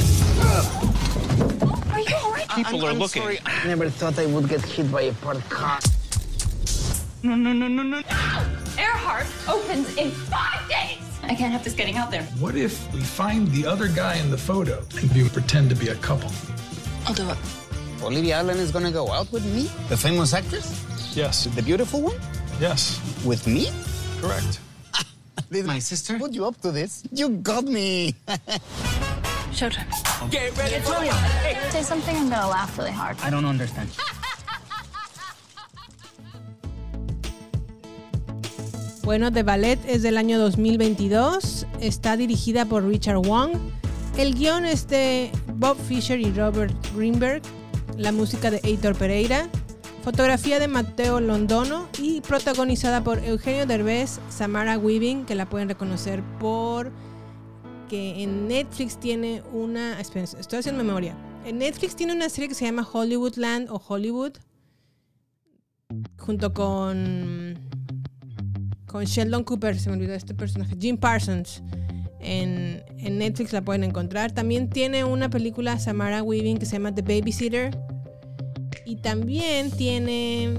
Are 1.91 1.99
you 1.99 2.15
all 2.15 2.31
right? 2.31 2.47
People 2.47 2.85
are 2.85 2.93
looking. 2.93 3.23
I 3.23 3.67
never 3.67 3.89
thought 3.89 4.17
I 4.17 4.25
would 4.27 4.47
get 4.47 4.61
hit 4.61 4.89
by 4.89 5.01
a 5.01 5.13
parked 5.15 5.49
car. 5.49 5.79
No, 7.21 7.35
no, 7.35 7.51
no, 7.51 7.67
no, 7.67 7.83
no. 7.83 7.97
Earhart 8.79 9.27
opens 9.49 9.97
in 9.97 10.11
five 10.11 10.69
days. 10.69 11.03
I 11.23 11.35
can't 11.35 11.51
have 11.51 11.65
this 11.65 11.73
getting 11.73 11.97
out 11.97 12.09
there. 12.09 12.23
What 12.39 12.55
if 12.55 12.89
we 12.93 13.01
find 13.01 13.49
the 13.49 13.65
other 13.65 13.89
guy 13.89 14.15
in 14.15 14.31
the 14.31 14.37
photo 14.37 14.81
and 14.97 15.11
we 15.11 15.27
pretend 15.27 15.71
to 15.71 15.75
be 15.75 15.89
a 15.89 15.95
couple? 15.95 16.31
I'll 17.05 17.13
do 17.13 17.29
it. 17.29 17.37
Olivia 18.03 18.37
Allen 18.39 18.57
is 18.57 18.71
gonna 18.71 18.91
go 18.91 19.11
out 19.11 19.31
with 19.31 19.45
me? 19.53 19.69
The 19.89 19.97
famous 19.97 20.33
actress? 20.33 20.67
Yes. 21.15 21.45
The 21.45 21.61
beautiful 21.61 22.01
one? 22.01 22.19
Yes. 22.59 22.99
With 23.25 23.47
me? 23.47 23.69
Correct. 24.21 24.59
Did 25.51 25.65
my 25.65 25.79
sister 25.79 26.17
put 26.19 26.33
you 26.33 26.45
up 26.45 26.59
to 26.61 26.71
this? 26.71 27.03
You 27.11 27.29
got 27.29 27.63
me. 27.65 28.15
Showtime. 29.55 29.87
Get 30.31 30.55
ready 30.57 30.79
for 30.83 31.71
Say 31.71 31.83
something, 31.83 32.15
I'm 32.15 32.29
gonna 32.29 32.47
laugh 32.47 32.77
really 32.77 32.91
hard. 32.91 33.17
I 33.21 33.29
don't 33.29 33.45
understand. 33.45 33.89
Bueno, 39.05 39.31
The 39.31 39.43
Ballet 39.43 39.77
es 39.87 40.01
del 40.01 40.17
año 40.17 40.39
2022. 40.39 41.67
Está 41.79 42.17
dirigida 42.17 42.65
por 42.65 42.83
Richard 42.83 43.19
Wong. 43.19 43.51
El 44.17 44.33
guion 44.33 44.65
es 44.65 44.87
de 44.87 45.31
Bob 45.57 45.77
Fisher 45.87 46.19
y 46.19 46.31
Robert 46.31 46.73
Greenberg. 46.95 47.43
La 47.97 48.11
música 48.11 48.51
de 48.51 48.59
Heitor 48.63 48.95
Pereira. 48.95 49.49
Fotografía 50.03 50.59
de 50.59 50.67
Mateo 50.67 51.19
Londono 51.19 51.87
y 51.99 52.21
protagonizada 52.21 53.03
por 53.03 53.19
Eugenio 53.23 53.65
Derbez, 53.65 54.19
Samara 54.29 54.77
Weaving, 54.77 55.25
que 55.25 55.33
la 55.33 55.49
pueden 55.49 55.69
reconocer 55.69 56.21
por 56.39 56.91
que 57.89 58.21
en 58.21 58.47
Netflix 58.47 58.99
tiene 58.99 59.41
una... 59.53 59.99
Estoy 59.99 60.59
haciendo 60.59 60.83
memoria. 60.83 61.15
En 61.45 61.57
Netflix 61.57 61.95
tiene 61.95 62.13
una 62.13 62.29
serie 62.29 62.49
que 62.49 62.55
se 62.55 62.65
llama 62.65 62.87
Hollywoodland 62.91 63.69
o 63.69 63.81
Hollywood. 63.87 64.33
Junto 66.17 66.53
con 66.53 67.59
con 68.95 69.03
Sheldon 69.03 69.43
Cooper, 69.43 69.77
se 69.77 69.89
me 69.89 69.95
olvidó 69.95 70.13
este 70.13 70.33
personaje, 70.33 70.75
Jim 70.79 70.97
Parsons. 70.97 71.61
En, 72.25 72.83
Netflix 73.17 73.53
la 73.53 73.61
pueden 73.61 73.83
encontrar. 73.83 74.31
También 74.31 74.69
tiene 74.69 75.03
una 75.03 75.29
película 75.29 75.79
Samara 75.79 76.23
Weaving 76.23 76.57
que 76.57 76.65
se 76.65 76.73
llama 76.73 76.93
The 76.93 77.01
Babysitter. 77.01 77.77
Y 78.85 78.97
también 78.97 79.71
tiene. 79.71 80.57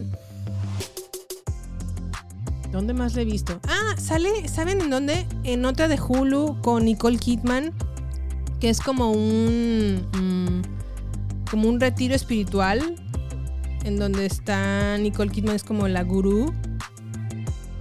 ¿Dónde 2.72 2.94
más 2.94 3.14
la 3.14 3.22
he 3.22 3.24
visto? 3.24 3.60
Ah, 3.68 3.96
sale, 3.98 4.48
¿saben 4.48 4.80
en 4.80 4.90
dónde? 4.90 5.26
En 5.44 5.64
otra 5.64 5.88
de 5.88 5.98
Hulu 6.00 6.60
con 6.62 6.84
Nicole 6.84 7.18
Kidman. 7.18 7.72
Que 8.60 8.70
es 8.70 8.80
como 8.80 9.10
un. 9.10 10.06
mm, 10.12 11.50
como 11.50 11.68
un 11.68 11.80
retiro 11.80 12.14
espiritual. 12.14 12.96
En 13.84 13.98
donde 13.98 14.26
está 14.26 14.98
Nicole 14.98 15.30
Kidman, 15.30 15.56
es 15.56 15.64
como 15.64 15.88
la 15.88 16.02
gurú 16.02 16.52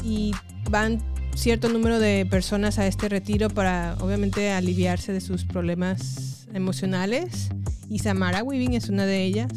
y 0.06 0.32
van 0.70 1.02
cierto 1.36 1.70
número 1.70 2.00
de 2.00 2.26
personas 2.26 2.80
a 2.80 2.88
este 2.88 3.10
retiro 3.10 3.50
para 3.50 3.96
obviamente 4.00 4.52
aliviarse 4.52 5.14
de 5.14 5.22
sus 5.22 5.44
problemas 5.44 6.48
emocionales 6.54 7.50
y 7.90 8.00
Samara 8.00 8.42
Weaving 8.44 8.74
es 8.74 8.90
una 8.90 9.06
de 9.06 9.24
ellas. 9.24 9.52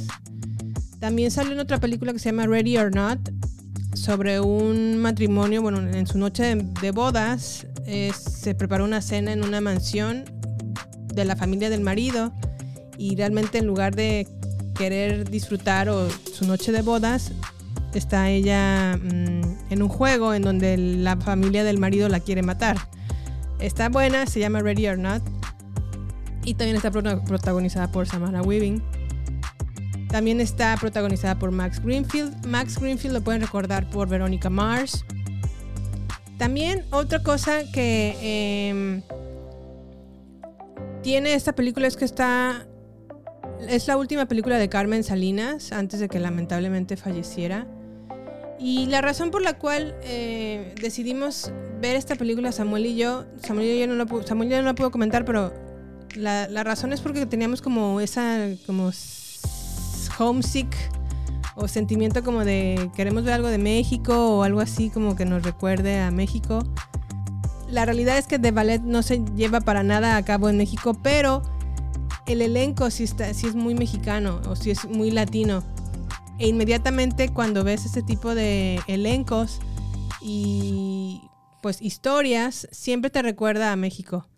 También 0.99 1.31
salió 1.31 1.53
en 1.53 1.61
otra 1.61 1.79
película 1.79 2.13
que 2.13 2.19
se 2.19 2.31
llama 2.31 2.47
Ready 2.47 2.77
or 2.77 2.95
Not 2.95 3.21
sobre 3.95 4.41
un 4.41 4.99
matrimonio, 4.99 5.63
bueno, 5.63 5.81
en 5.81 6.07
su 6.07 6.19
noche 6.19 6.57
de, 6.81 6.91
bodas 6.91 7.67
eh, 7.87 8.13
se 8.13 8.55
preparó 8.55 8.85
una 8.85 9.01
cena 9.01 9.33
en 9.33 9.45
una 9.45 9.61
mansión 9.61 10.25
de 11.15 11.25
la 11.25 11.37
familia 11.37 11.71
del 11.71 11.81
marido 11.81 12.33
y 12.97 13.17
realmente 13.17 13.59
en 13.59 13.67
lugar 13.67 13.95
de 13.95 14.27
querer 14.75 15.29
disfrutar 15.31 15.89
o 15.89 16.09
su 16.11 16.47
noche 16.47 16.73
de 16.73 16.83
bodas 16.83 17.33
está 17.95 18.29
ella 18.31 18.97
mm, 18.97 19.71
en 19.71 19.83
un 19.83 19.89
juego 19.89 20.35
en 20.35 20.43
donde 20.43 20.77
la 20.77 21.17
familia 21.17 21.65
del 21.65 21.79
marido 21.79 22.09
la 22.09 22.21
quiere 22.21 22.43
matar. 22.43 22.77
Está 23.59 23.89
buena, 23.89 24.27
se 24.27 24.41
llama 24.41 24.61
Ready 24.61 24.87
or 24.89 24.99
Not. 24.99 25.23
Y 26.45 26.55
también 26.55 26.77
está 26.77 26.91
prota- 26.91 27.23
protagonizada 27.25 27.91
por 27.91 28.07
Samara 28.07 28.43
Weaving. 28.43 28.83
También 30.09 30.41
está 30.41 30.77
protagonizada 30.81 31.39
por 31.39 31.51
Max 31.51 31.83
Greenfield. 31.83 32.47
Max 32.47 32.79
Greenfield 32.79 33.15
lo 33.15 33.23
pueden 33.23 33.43
recordar 33.43 33.91
por 33.91 34.09
Veronica 34.09 34.49
Mars. 34.49 35.05
También 36.39 36.85
otra 36.93 37.23
cosa 37.23 37.63
que 37.73 38.17
em, 38.71 39.03
tiene 41.03 41.35
esta 41.35 41.53
película 41.55 41.87
es 41.87 41.97
que 41.97 42.05
está 42.05 42.67
es 43.69 43.89
la 43.89 43.97
última 43.97 44.27
película 44.27 44.57
de 44.57 44.69
Carmen 44.69 45.03
Salinas 45.03 45.73
antes 45.73 45.99
de 46.01 46.09
que 46.09 46.21
lamentablemente 46.21 46.97
falleciera. 46.97 47.67
Y 48.59 48.87
la 48.87 49.01
razón 49.01 49.31
por 49.31 49.43
la 49.43 49.57
cual 49.59 49.95
eh, 50.03 50.75
decidimos 50.81 51.53
ver 51.81 51.95
esta 51.97 52.17
película, 52.17 52.51
Samuel 52.53 52.87
y 52.87 52.97
yo, 52.97 53.25
Samuel 53.43 53.67
y 53.69 53.81
yo 53.81 53.87
no 53.87 53.95
lo, 53.95 54.07
pu- 54.07 54.25
Samuel 54.25 54.49
y 54.49 54.53
yo 54.53 54.57
no 54.59 54.65
lo 54.65 54.75
puedo 54.75 54.91
comentar, 54.91 55.25
pero 55.25 55.53
la, 56.17 56.49
la 56.49 56.65
razón 56.65 56.93
es 56.93 57.01
porque 57.01 57.25
teníamos 57.27 57.63
como 57.63 58.01
esa, 58.01 58.49
como 58.67 58.91
homesick 60.19 60.75
o 61.55 61.69
sentimiento 61.69 62.25
como 62.25 62.45
de 62.45 62.91
queremos 62.97 63.25
ver 63.25 63.35
algo 63.35 63.49
de 63.49 63.59
México 63.59 64.39
o 64.39 64.43
algo 64.43 64.61
así 64.61 64.91
como 64.91 65.15
que 65.15 65.25
nos 65.25 65.43
recuerde 65.45 66.01
a 66.01 66.11
México. 66.11 66.61
La 67.71 67.85
realidad 67.85 68.19
es 68.19 68.27
que 68.27 68.39
The 68.39 68.51
Ballet 68.51 68.81
no 68.83 69.03
se 69.03 69.23
lleva 69.37 69.61
para 69.61 69.83
nada 69.83 70.17
a 70.17 70.25
cabo 70.25 70.49
en 70.49 70.57
México, 70.57 70.99
pero 71.03 71.43
el 72.27 72.43
elenco 72.43 72.91
sí, 72.91 73.05
está, 73.05 73.33
sí 73.35 73.47
es 73.47 73.55
muy 73.55 73.75
mexicano 73.75 74.41
o 74.49 74.57
sí 74.57 74.71
es 74.71 74.85
muy 74.89 75.11
latino. 75.11 75.63
E 76.39 76.47
inmediatamente 76.47 77.29
cuando 77.31 77.65
ves 77.65 77.85
ese 77.85 78.03
tipo 78.03 78.35
de 78.35 78.81
elencos 78.87 79.61
y 80.21 81.21
pues 81.63 81.83
historias, 81.83 82.69
siempre 82.71 83.11
te 83.11 83.23
recuerda 83.23 83.73
a 83.73 83.77
México. 83.77 84.29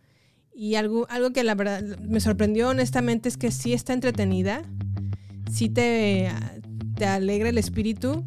Y 0.54 0.74
algo, 0.74 1.06
algo 1.10 1.32
que 1.32 1.44
la 1.44 1.54
verdad 1.54 1.82
me 2.00 2.20
sorprendió 2.20 2.68
honestamente 2.68 3.28
es 3.28 3.36
que 3.36 3.50
sí 3.50 3.72
está 3.72 3.92
entretenida, 3.92 4.62
sí 5.50 5.68
te, 5.68 6.30
te 6.96 7.06
alegra 7.06 7.48
el 7.48 7.58
espíritu 7.58 8.24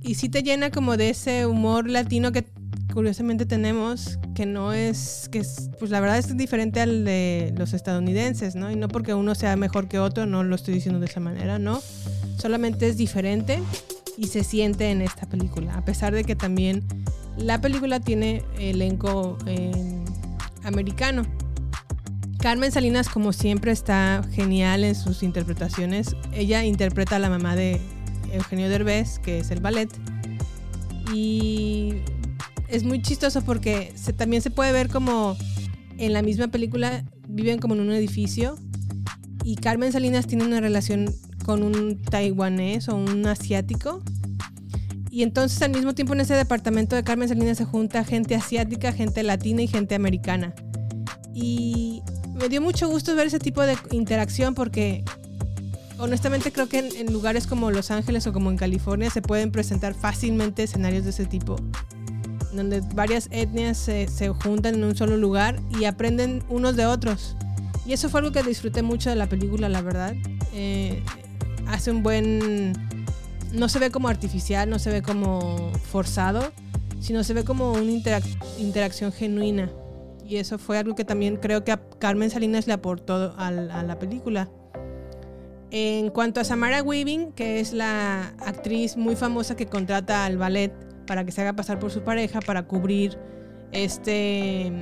y 0.00 0.14
sí 0.14 0.28
te 0.28 0.42
llena 0.42 0.70
como 0.70 0.96
de 0.96 1.10
ese 1.10 1.46
humor 1.46 1.88
latino 1.88 2.32
que 2.32 2.44
curiosamente 2.92 3.44
tenemos, 3.44 4.18
que 4.34 4.46
no 4.46 4.72
es, 4.72 5.28
que 5.30 5.40
es, 5.40 5.70
pues 5.78 5.90
la 5.90 6.00
verdad 6.00 6.18
es 6.18 6.34
diferente 6.36 6.80
al 6.80 7.04
de 7.04 7.52
los 7.56 7.74
estadounidenses, 7.74 8.54
¿no? 8.54 8.70
Y 8.70 8.76
no 8.76 8.88
porque 8.88 9.12
uno 9.12 9.34
sea 9.34 9.54
mejor 9.56 9.86
que 9.86 9.98
otro, 9.98 10.24
no 10.26 10.44
lo 10.44 10.54
estoy 10.54 10.74
diciendo 10.74 10.98
de 10.98 11.06
esa 11.06 11.20
manera, 11.20 11.58
¿no? 11.58 11.82
Solamente 12.36 12.88
es 12.88 12.96
diferente 12.96 13.60
y 14.16 14.28
se 14.28 14.44
siente 14.44 14.90
en 14.90 15.02
esta 15.02 15.26
película, 15.26 15.74
a 15.74 15.84
pesar 15.84 16.14
de 16.14 16.24
que 16.24 16.36
también 16.36 16.84
la 17.36 17.60
película 17.60 18.00
tiene 18.00 18.42
elenco 18.58 19.36
eh, 19.46 19.72
americano. 20.64 21.22
Carmen 22.38 22.70
Salinas, 22.70 23.08
como 23.08 23.32
siempre, 23.32 23.72
está 23.72 24.22
genial 24.32 24.84
en 24.84 24.94
sus 24.94 25.22
interpretaciones. 25.22 26.14
Ella 26.32 26.64
interpreta 26.64 27.16
a 27.16 27.18
la 27.18 27.28
mamá 27.28 27.56
de 27.56 27.80
Eugenio 28.32 28.68
Derbez, 28.68 29.18
que 29.18 29.40
es 29.40 29.50
el 29.50 29.60
ballet. 29.60 29.90
Y 31.12 31.94
es 32.68 32.84
muy 32.84 33.02
chistoso 33.02 33.42
porque 33.42 33.92
se, 33.96 34.12
también 34.12 34.42
se 34.42 34.50
puede 34.50 34.72
ver 34.72 34.88
como 34.88 35.36
en 35.98 36.12
la 36.12 36.22
misma 36.22 36.48
película 36.48 37.04
viven 37.28 37.58
como 37.58 37.74
en 37.74 37.80
un 37.80 37.92
edificio 37.92 38.56
y 39.44 39.56
Carmen 39.56 39.92
Salinas 39.92 40.26
tiene 40.26 40.44
una 40.44 40.60
relación 40.60 41.14
con 41.46 41.62
un 41.62 42.02
taiwanés 42.02 42.88
o 42.88 42.96
un 42.96 43.24
asiático. 43.24 44.02
Y 45.12 45.22
entonces 45.22 45.62
al 45.62 45.70
mismo 45.70 45.94
tiempo 45.94 46.12
en 46.12 46.20
ese 46.20 46.34
departamento 46.34 46.96
de 46.96 47.04
Carmen 47.04 47.28
Salinas 47.28 47.56
se 47.56 47.64
junta 47.64 48.02
gente 48.02 48.34
asiática, 48.34 48.92
gente 48.92 49.22
latina 49.22 49.62
y 49.62 49.68
gente 49.68 49.94
americana. 49.94 50.54
Y 51.32 52.02
me 52.34 52.48
dio 52.48 52.60
mucho 52.60 52.88
gusto 52.88 53.14
ver 53.14 53.28
ese 53.28 53.38
tipo 53.38 53.62
de 53.62 53.78
interacción 53.92 54.56
porque 54.56 55.04
honestamente 55.98 56.50
creo 56.50 56.68
que 56.68 56.80
en, 56.80 57.12
lugares 57.12 57.46
como 57.46 57.70
Los 57.70 57.92
Ángeles 57.92 58.26
o 58.26 58.32
como 58.32 58.50
en 58.50 58.56
California 58.56 59.08
se 59.08 59.22
pueden 59.22 59.52
presentar 59.52 59.94
fácilmente 59.94 60.64
escenarios 60.64 61.04
de 61.04 61.10
ese 61.10 61.26
tipo 61.26 61.56
donde 62.52 62.80
varias 62.94 63.28
etnias 63.30 63.76
se, 63.76 64.08
se, 64.08 64.30
juntan 64.30 64.74
en 64.76 64.84
un 64.84 64.96
solo 64.96 65.16
lugar 65.16 65.60
y 65.78 65.84
aprenden 65.84 66.42
unos 66.48 66.74
de 66.74 66.86
otros. 66.86 67.36
Y 67.84 67.92
eso 67.92 68.08
fue 68.08 68.20
algo 68.20 68.32
que 68.32 68.42
disfruté 68.42 68.82
mucho 68.82 69.10
de 69.10 69.16
la 69.16 69.28
película, 69.28 69.68
la 69.68 69.82
verdad. 69.82 70.14
Eh, 70.54 71.02
hace 71.68 71.90
un 71.90 72.02
buen... 72.02 72.72
No 73.52 73.68
se 73.68 73.78
ve 73.78 73.90
como 73.90 74.08
artificial, 74.08 74.68
no 74.68 74.78
se 74.78 74.90
ve 74.90 75.02
como 75.02 75.70
forzado, 75.90 76.52
sino 77.00 77.22
se 77.24 77.32
ve 77.32 77.44
como 77.44 77.72
una 77.72 77.90
interac 77.90 78.24
interacción 78.58 79.12
genuina. 79.12 79.70
Y 80.26 80.36
eso 80.36 80.58
fue 80.58 80.78
algo 80.78 80.94
que 80.94 81.04
también 81.04 81.36
creo 81.36 81.62
que 81.64 81.72
a 81.72 81.80
Carmen 81.98 82.30
Salinas 82.30 82.66
le 82.66 82.72
aportó 82.72 83.34
a, 83.38 83.46
a 83.48 83.82
la 83.82 83.98
película. 83.98 84.50
En 85.70 86.10
cuanto 86.10 86.40
a 86.40 86.44
Samara 86.44 86.82
Weaving, 86.82 87.32
que 87.32 87.60
es 87.60 87.72
la 87.72 88.34
actriz 88.44 88.96
muy 88.96 89.16
famosa 89.16 89.56
que 89.56 89.66
contrata 89.66 90.24
al 90.24 90.38
ballet 90.38 90.72
para 91.06 91.24
que 91.24 91.32
se 91.32 91.40
haga 91.40 91.54
pasar 91.54 91.78
por 91.78 91.90
su 91.90 92.02
pareja 92.02 92.40
para 92.40 92.66
cubrir 92.66 93.18
este 93.72 94.72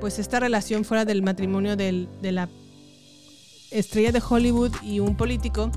pues 0.00 0.18
esta 0.18 0.40
relación 0.40 0.84
fuera 0.84 1.04
del 1.04 1.22
matrimonio 1.22 1.76
del, 1.76 2.08
de 2.22 2.32
la 2.32 2.48
estrella 3.70 4.12
de 4.12 4.22
Hollywood 4.26 4.72
y 4.82 5.00
un 5.00 5.16
político. 5.16 5.70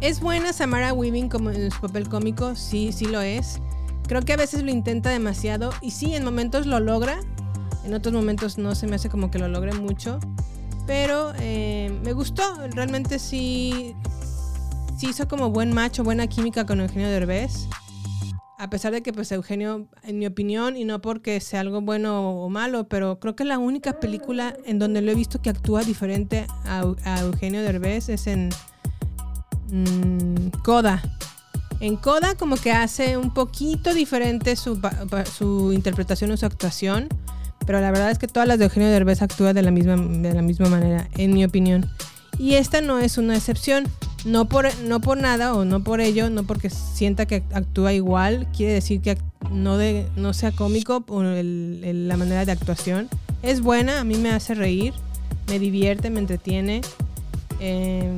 ¿Es 0.00 0.20
buena 0.20 0.52
Samara 0.52 0.92
Weaving 0.92 1.28
como 1.28 1.50
en 1.50 1.70
su 1.70 1.80
papel 1.80 2.08
cómico? 2.08 2.54
Sí, 2.54 2.92
sí 2.92 3.06
lo 3.06 3.20
es. 3.20 3.60
Creo 4.06 4.22
que 4.22 4.32
a 4.32 4.36
veces 4.36 4.62
lo 4.62 4.70
intenta 4.70 5.10
demasiado 5.10 5.70
y 5.80 5.90
sí, 5.90 6.14
en 6.14 6.24
momentos 6.24 6.66
lo 6.66 6.80
logra. 6.80 7.20
En 7.84 7.94
otros 7.94 8.14
momentos 8.14 8.58
no 8.58 8.74
se 8.74 8.86
me 8.86 8.96
hace 8.96 9.08
como 9.08 9.30
que 9.30 9.38
lo 9.38 9.48
logre 9.48 9.72
mucho. 9.72 10.18
Pero 10.86 11.32
eh, 11.38 11.98
me 12.04 12.12
gustó. 12.12 12.42
Realmente 12.70 13.18
sí, 13.18 13.94
sí 14.96 15.08
hizo 15.08 15.26
como 15.28 15.50
buen 15.50 15.72
macho, 15.72 16.04
buena 16.04 16.26
química 16.26 16.66
con 16.66 16.80
Eugenio 16.80 17.08
Derbez 17.08 17.68
a 18.58 18.70
pesar 18.70 18.92
de 18.92 19.02
que 19.02 19.12
pues 19.12 19.30
Eugenio, 19.32 19.86
en 20.02 20.18
mi 20.18 20.26
opinión, 20.26 20.76
y 20.76 20.84
no 20.84 21.00
porque 21.00 21.40
sea 21.40 21.60
algo 21.60 21.80
bueno 21.82 22.30
o 22.42 22.48
malo, 22.48 22.88
pero 22.88 23.20
creo 23.20 23.36
que 23.36 23.44
la 23.44 23.58
única 23.58 24.00
película 24.00 24.56
en 24.64 24.78
donde 24.78 25.02
lo 25.02 25.12
he 25.12 25.14
visto 25.14 25.42
que 25.42 25.50
actúa 25.50 25.82
diferente 25.82 26.46
a, 26.64 26.82
Eugenio 27.20 27.62
Derbez 27.62 28.08
es 28.08 28.26
en 28.26 28.48
mmm, 29.68 30.48
Coda. 30.64 31.02
En 31.80 31.96
Coda 31.96 32.34
como 32.36 32.56
que 32.56 32.72
hace 32.72 33.18
un 33.18 33.34
poquito 33.34 33.92
diferente 33.92 34.56
su, 34.56 34.80
su, 35.36 35.72
interpretación 35.74 36.30
o 36.30 36.36
su 36.38 36.46
actuación, 36.46 37.08
pero 37.66 37.80
la 37.80 37.90
verdad 37.90 38.10
es 38.10 38.18
que 38.18 38.26
todas 38.26 38.48
las 38.48 38.58
de 38.58 38.64
Eugenio 38.64 38.88
Derbez 38.88 39.20
actúa 39.20 39.52
de 39.52 39.60
la 39.60 39.70
misma, 39.70 39.96
de 39.96 40.32
la 40.32 40.40
misma 40.40 40.70
manera, 40.70 41.08
en 41.16 41.34
mi 41.34 41.44
opinión. 41.44 41.86
Y 42.38 42.54
esta 42.54 42.80
no 42.80 43.00
es 43.00 43.18
una 43.18 43.36
excepción. 43.36 43.84
No 44.26 44.46
por, 44.46 44.66
no 44.82 45.00
por 45.00 45.18
nada 45.18 45.54
o 45.54 45.64
no 45.64 45.84
por 45.84 46.00
ello, 46.00 46.28
no 46.30 46.42
porque 46.42 46.68
sienta 46.68 47.26
que 47.26 47.44
actúa 47.52 47.92
igual, 47.92 48.48
quiere 48.54 48.72
decir 48.72 49.00
que 49.00 49.16
no, 49.52 49.78
no 50.16 50.34
sea 50.34 50.50
cómico 50.50 51.02
por 51.02 51.24
la 51.24 52.16
manera 52.16 52.44
de 52.44 52.50
actuación. 52.50 53.08
Es 53.44 53.60
buena, 53.60 54.00
a 54.00 54.04
mí 54.04 54.16
me 54.16 54.30
hace 54.30 54.56
reír, 54.56 54.94
me 55.48 55.60
divierte, 55.60 56.10
me 56.10 56.18
entretiene. 56.18 56.80
Eh, 57.60 58.16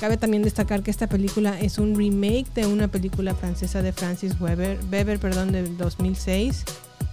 cabe 0.00 0.16
también 0.16 0.42
destacar 0.42 0.82
que 0.82 0.90
esta 0.90 1.06
película 1.06 1.60
es 1.60 1.78
un 1.78 1.94
remake 1.94 2.52
de 2.52 2.66
una 2.66 2.88
película 2.88 3.36
francesa 3.36 3.82
de 3.82 3.92
Francis 3.92 4.34
Weber, 4.40 4.80
Weber 4.90 5.20
perdón, 5.20 5.52
de 5.52 5.62
2006. 5.62 6.64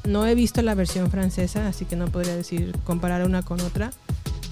No 0.05 0.25
he 0.25 0.33
visto 0.33 0.63
la 0.63 0.73
versión 0.73 1.11
francesa, 1.11 1.67
así 1.67 1.85
que 1.85 1.95
no 1.95 2.07
podría 2.07 2.35
decir 2.35 2.75
comparar 2.83 3.23
una 3.27 3.43
con 3.43 3.61
otra. 3.61 3.91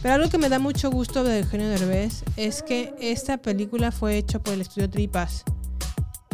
Pero 0.01 0.15
algo 0.15 0.29
que 0.29 0.37
me 0.37 0.49
da 0.49 0.57
mucho 0.57 0.89
gusto 0.89 1.23
de 1.23 1.39
Eugenio 1.39 1.69
Derbez 1.69 2.23
es 2.35 2.63
que 2.63 2.93
esta 2.99 3.37
película 3.37 3.91
fue 3.91 4.17
hecha 4.17 4.39
por 4.39 4.53
el 4.53 4.61
estudio 4.61 4.89
Tripas. 4.89 5.43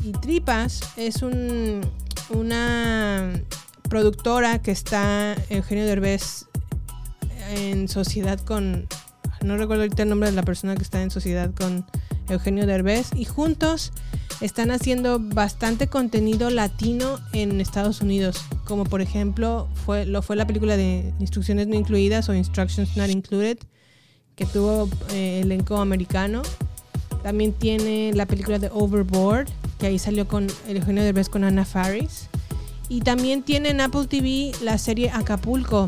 Y 0.04 0.14
Tripas 0.14 0.80
es 0.96 1.22
un, 1.22 1.82
una 2.30 3.30
productora 3.90 4.62
que 4.62 4.72
está 4.72 5.36
Eugenio 5.50 5.86
Derbez 5.86 6.46
en 7.50 7.88
sociedad 7.88 8.40
con. 8.40 8.88
No 9.44 9.58
recuerdo 9.58 9.84
ahorita 9.84 10.04
el 10.04 10.10
nombre 10.10 10.30
de 10.30 10.36
la 10.36 10.44
persona 10.44 10.76
que 10.76 10.84
está 10.84 11.02
en 11.02 11.12
sociedad 11.12 11.52
con 11.54 11.86
Eugenio 12.30 12.66
Derbez. 12.66 13.10
Y 13.16 13.26
juntos 13.26 13.92
están 14.42 14.72
haciendo 14.72 15.20
bastante 15.20 15.88
contenido 15.88 16.50
latino 16.50 17.20
en 17.34 17.60
Estados 17.60 18.02
Unidos, 18.02 18.44
como 18.66 18.84
por 18.84 19.02
ejemplo 19.02 19.68
fue, 19.86 20.06
lo 20.06 20.22
fue 20.22 20.36
la 20.36 20.46
película 20.46 20.78
de 20.78 21.14
Instrucciones 21.20 21.68
no 21.68 21.76
incluidas 21.76 22.30
o 22.30 22.36
Instructions 22.36 22.96
not 22.98 23.10
included, 23.10 23.58
que 24.36 24.46
tuvo 24.46 24.90
eh, 25.12 25.42
elenco 25.44 25.78
americano. 25.78 26.44
También 27.24 27.54
tiene 27.54 28.12
la 28.14 28.26
película 28.26 28.60
de 28.60 28.70
Overboard, 28.72 29.48
que 29.80 29.88
ahí 29.88 30.00
salió 30.00 30.28
con 30.28 30.48
Eugenio 30.68 31.04
Derbez 31.04 31.30
con 31.30 31.44
Anna 31.44 31.66
Faris. 31.66 32.28
Y 32.90 33.02
también 33.02 33.44
tiene 33.44 33.70
en 33.70 33.82
Apple 33.82 34.08
TV 34.08 34.52
la 34.62 34.78
serie 34.78 35.10
Acapulco. 35.10 35.88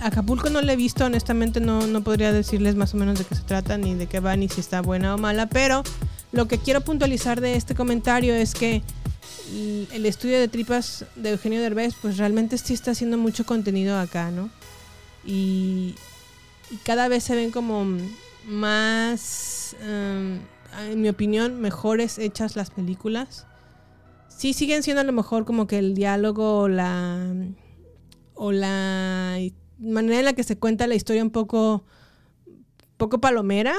Acapulco 0.00 0.48
no 0.50 0.62
la 0.62 0.72
he 0.72 0.76
visto, 0.76 1.04
honestamente 1.04 1.60
no, 1.60 1.86
no 1.86 2.02
podría 2.02 2.32
decirles 2.32 2.74
más 2.74 2.94
o 2.94 2.96
menos 2.96 3.18
de 3.18 3.24
qué 3.24 3.34
se 3.34 3.42
trata, 3.42 3.76
ni 3.76 3.94
de 3.94 4.06
qué 4.06 4.20
va, 4.20 4.34
ni 4.34 4.48
si 4.48 4.60
está 4.60 4.80
buena 4.80 5.14
o 5.14 5.18
mala, 5.18 5.46
pero 5.46 5.82
lo 6.32 6.48
que 6.48 6.58
quiero 6.58 6.80
puntualizar 6.80 7.40
de 7.40 7.54
este 7.54 7.74
comentario 7.74 8.34
es 8.34 8.54
que 8.54 8.82
el 9.92 10.06
estudio 10.06 10.38
de 10.38 10.48
tripas 10.48 11.04
de 11.16 11.30
Eugenio 11.30 11.60
Derbez, 11.60 11.94
pues 12.00 12.16
realmente 12.16 12.56
sí 12.56 12.72
está 12.72 12.92
haciendo 12.92 13.18
mucho 13.18 13.44
contenido 13.44 13.98
acá, 13.98 14.30
¿no? 14.30 14.48
Y, 15.24 15.96
y 16.70 16.76
cada 16.84 17.08
vez 17.08 17.24
se 17.24 17.34
ven 17.34 17.50
como 17.50 17.84
más, 18.46 19.76
um, 19.82 20.38
en 20.90 21.00
mi 21.00 21.08
opinión, 21.08 21.60
mejores 21.60 22.18
hechas 22.18 22.56
las 22.56 22.70
películas. 22.70 23.46
Sí 24.28 24.54
siguen 24.54 24.82
siendo 24.82 25.02
a 25.02 25.04
lo 25.04 25.12
mejor 25.12 25.44
como 25.44 25.66
que 25.66 25.78
el 25.78 25.94
diálogo 25.94 26.60
o 26.60 26.68
la, 26.68 27.34
o 28.34 28.52
la 28.52 29.38
manera 29.80 30.18
en 30.18 30.24
la 30.26 30.32
que 30.32 30.44
se 30.44 30.58
cuenta 30.58 30.86
la 30.86 30.94
historia 30.94 31.22
un 31.22 31.30
poco, 31.30 31.84
poco 32.96 33.20
palomera, 33.20 33.74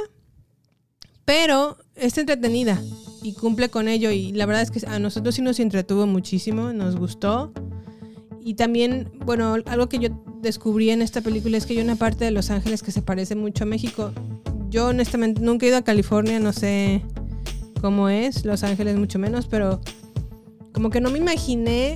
pero 1.25 1.77
es 1.95 2.17
entretenida 2.17 2.81
y 3.21 3.33
cumple 3.33 3.69
con 3.69 3.87
ello 3.87 4.11
y 4.11 4.31
la 4.31 4.45
verdad 4.45 4.63
es 4.63 4.71
que 4.71 4.85
a 4.87 4.99
nosotros 4.99 5.35
sí 5.35 5.41
nos 5.41 5.59
entretuvo 5.59 6.07
muchísimo, 6.07 6.73
nos 6.73 6.95
gustó. 6.95 7.53
Y 8.43 8.55
también, 8.55 9.11
bueno, 9.23 9.55
algo 9.65 9.87
que 9.87 9.99
yo 9.99 10.09
descubrí 10.41 10.89
en 10.89 11.03
esta 11.03 11.21
película 11.21 11.57
es 11.57 11.67
que 11.67 11.73
hay 11.73 11.79
una 11.79 11.95
parte 11.95 12.25
de 12.25 12.31
Los 12.31 12.49
Ángeles 12.49 12.81
que 12.81 12.91
se 12.91 13.03
parece 13.03 13.35
mucho 13.35 13.65
a 13.65 13.67
México. 13.67 14.11
Yo 14.69 14.87
honestamente 14.87 15.41
nunca 15.41 15.65
he 15.65 15.69
ido 15.69 15.77
a 15.77 15.83
California, 15.83 16.39
no 16.39 16.51
sé 16.51 17.03
cómo 17.81 18.09
es, 18.09 18.43
Los 18.43 18.63
Ángeles 18.63 18.97
mucho 18.97 19.19
menos, 19.19 19.45
pero 19.45 19.79
como 20.73 20.89
que 20.89 21.01
no 21.01 21.11
me 21.11 21.19
imaginé 21.19 21.95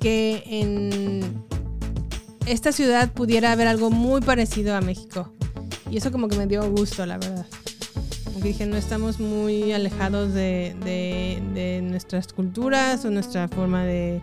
que 0.00 0.42
en 0.46 1.45
esta 2.46 2.72
ciudad 2.72 3.12
pudiera 3.12 3.52
haber 3.52 3.68
algo 3.68 3.90
muy 3.90 4.20
parecido 4.20 4.74
a 4.74 4.80
México. 4.80 5.32
Y 5.90 5.98
eso 5.98 6.10
como 6.10 6.28
que 6.28 6.36
me 6.36 6.46
dio 6.46 6.68
gusto, 6.70 7.06
la 7.06 7.18
verdad 7.18 7.46
dije, 8.46 8.66
no 8.66 8.76
estamos 8.76 9.18
muy 9.20 9.72
alejados 9.72 10.32
de, 10.32 11.82
nuestras 11.82 12.28
culturas 12.28 13.04
o 13.04 13.10
nuestra 13.10 13.48
forma 13.48 13.84
de, 13.84 14.20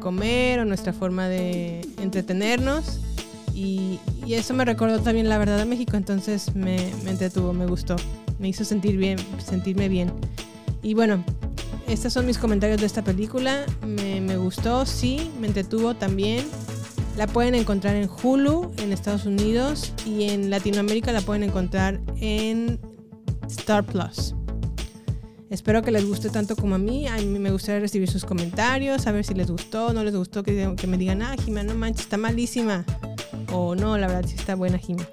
comer 0.00 0.60
o 0.60 0.64
nuestra 0.64 0.92
forma 0.92 1.28
de 1.28 1.86
entretenernos. 2.00 3.00
Y, 3.54 4.00
eso 4.28 4.54
me 4.54 4.64
recordó 4.64 5.00
también 5.00 5.28
la 5.28 5.36
verdad 5.36 5.58
de 5.58 5.66
México, 5.66 5.96
entonces 5.96 6.54
me, 6.54 6.90
me 7.04 7.10
entretuvo, 7.10 7.52
me 7.52 7.66
gustó, 7.66 7.96
me 8.38 8.48
hizo 8.48 8.64
sentir 8.64 8.96
bien, 8.96 9.18
sentirme 9.44 9.88
bien. 9.88 10.12
Y 10.82 10.94
bueno, 10.94 11.22
estos 11.86 12.12
son 12.12 12.26
mis 12.26 12.38
comentarios 12.38 12.80
de 12.80 12.86
esta 12.86 13.02
película. 13.02 13.64
Me, 13.86 14.36
gustó, 14.36 14.86
sí, 14.86 15.30
me 15.40 15.46
entretuvo 15.46 15.94
también. 15.94 16.44
La 17.16 17.26
pueden 17.26 17.54
encontrar 17.54 17.96
en 17.96 18.08
Hulu 18.08 18.72
en 18.78 18.92
Estados 18.92 19.26
Unidos 19.26 19.92
y 20.06 20.30
en 20.30 20.50
Latinoamérica 20.50 21.12
la 21.12 21.20
pueden 21.20 21.42
encontrar 21.42 22.00
en 22.16 22.80
Star 23.48 23.84
Plus. 23.84 24.34
Espero 25.50 25.82
que 25.82 25.90
les 25.90 26.06
guste 26.06 26.30
tanto 26.30 26.56
como 26.56 26.76
a 26.76 26.78
mí. 26.78 27.06
A 27.06 27.16
mí 27.16 27.38
me 27.38 27.50
gustaría 27.50 27.80
recibir 27.80 28.08
sus 28.08 28.24
comentarios, 28.24 29.06
a 29.06 29.12
ver 29.12 29.24
si 29.24 29.34
les 29.34 29.50
gustó, 29.50 29.92
no 29.92 30.02
les 30.02 30.16
gustó, 30.16 30.42
que, 30.42 30.74
que 30.76 30.86
me 30.86 30.96
digan, 30.96 31.20
ah, 31.20 31.36
Jimena, 31.44 31.74
no 31.74 31.78
manches, 31.78 32.04
está 32.04 32.16
malísima. 32.16 32.86
O 33.52 33.74
no, 33.74 33.98
la 33.98 34.06
verdad 34.06 34.24
sí 34.26 34.36
está 34.36 34.54
buena, 34.54 34.78
Jimena. 34.78 35.08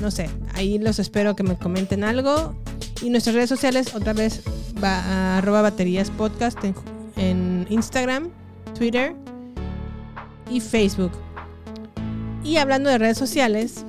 No 0.00 0.10
sé, 0.10 0.28
ahí 0.54 0.78
los 0.78 0.98
espero 0.98 1.36
que 1.36 1.44
me 1.44 1.56
comenten 1.56 2.02
algo. 2.02 2.56
Y 3.02 3.10
nuestras 3.10 3.36
redes 3.36 3.48
sociales, 3.48 3.94
otra 3.94 4.12
vez, 4.12 4.42
va 4.82 5.00
a 5.00 5.38
arroba 5.38 5.62
baterías 5.62 6.10
podcast 6.10 6.62
en, 6.64 6.74
en 7.16 7.66
Instagram, 7.68 8.30
Twitter 8.76 9.14
y 10.50 10.60
Facebook. 10.60 11.12
Y 12.42 12.56
hablando 12.56 12.90
de 12.90 12.98
redes 12.98 13.18
sociales, 13.18 13.84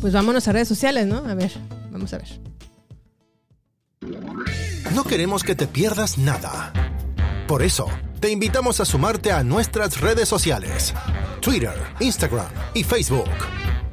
pues 0.00 0.12
vámonos 0.12 0.46
a 0.48 0.52
redes 0.52 0.68
sociales, 0.68 1.06
¿no? 1.06 1.16
A 1.16 1.34
ver, 1.34 1.52
vamos 1.90 2.12
a 2.12 2.18
ver. 2.18 2.28
No 4.94 5.04
queremos 5.04 5.42
que 5.42 5.54
te 5.54 5.66
pierdas 5.66 6.18
nada. 6.18 6.72
Por 7.48 7.62
eso, 7.62 7.88
te 8.20 8.30
invitamos 8.30 8.80
a 8.80 8.84
sumarte 8.84 9.32
a 9.32 9.42
nuestras 9.42 10.00
redes 10.00 10.28
sociales, 10.28 10.94
Twitter, 11.40 11.74
Instagram 12.00 12.48
y 12.74 12.84
Facebook. 12.84 13.30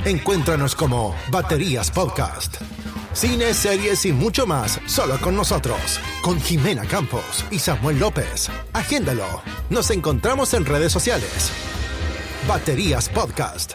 Encuéntranos 0.05 0.75
como 0.75 1.15
Baterías 1.31 1.91
Podcast. 1.91 2.57
Cine, 3.13 3.53
series 3.53 4.05
y 4.05 4.13
mucho 4.13 4.47
más, 4.47 4.79
solo 4.85 5.19
con 5.19 5.35
nosotros, 5.35 5.99
con 6.21 6.39
Jimena 6.39 6.85
Campos 6.85 7.45
y 7.51 7.59
Samuel 7.59 7.99
López. 7.99 8.49
Agéndalo. 8.71 9.41
Nos 9.69 9.91
encontramos 9.91 10.53
en 10.53 10.65
redes 10.65 10.93
sociales. 10.93 11.51
Baterías 12.47 13.09
Podcast. 13.09 13.73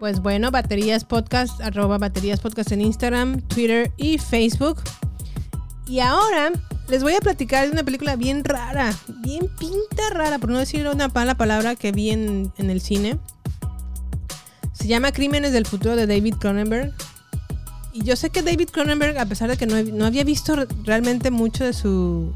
Pues 0.00 0.20
bueno, 0.20 0.50
Baterías 0.50 1.04
Podcast, 1.04 1.60
arroba 1.60 1.98
Baterías 1.98 2.40
Podcast 2.40 2.72
en 2.72 2.80
Instagram, 2.80 3.42
Twitter 3.42 3.92
y 3.98 4.16
Facebook. 4.16 4.80
Y 5.86 6.00
ahora 6.00 6.52
les 6.88 7.02
voy 7.02 7.12
a 7.12 7.20
platicar 7.20 7.66
de 7.66 7.72
una 7.72 7.84
película 7.84 8.16
bien 8.16 8.44
rara, 8.44 8.94
bien 9.20 9.50
pinta 9.58 10.10
rara, 10.10 10.38
por 10.38 10.50
no 10.50 10.58
decir 10.58 10.88
una 10.88 11.08
mala 11.08 11.36
palabra 11.36 11.76
que 11.76 11.92
vi 11.92 12.10
en, 12.10 12.50
en 12.56 12.70
el 12.70 12.80
cine. 12.80 13.18
Se 14.86 14.90
llama 14.90 15.10
Crímenes 15.10 15.50
del 15.52 15.66
Futuro 15.66 15.96
de 15.96 16.06
David 16.06 16.36
Cronenberg. 16.36 16.92
Y 17.92 18.04
yo 18.04 18.14
sé 18.14 18.30
que 18.30 18.42
David 18.42 18.68
Cronenberg, 18.70 19.18
a 19.18 19.26
pesar 19.26 19.50
de 19.50 19.56
que 19.56 19.66
no, 19.66 19.82
no 19.82 20.06
había 20.06 20.22
visto 20.22 20.54
realmente 20.84 21.32
mucho 21.32 21.64
de 21.64 21.72
su, 21.72 22.32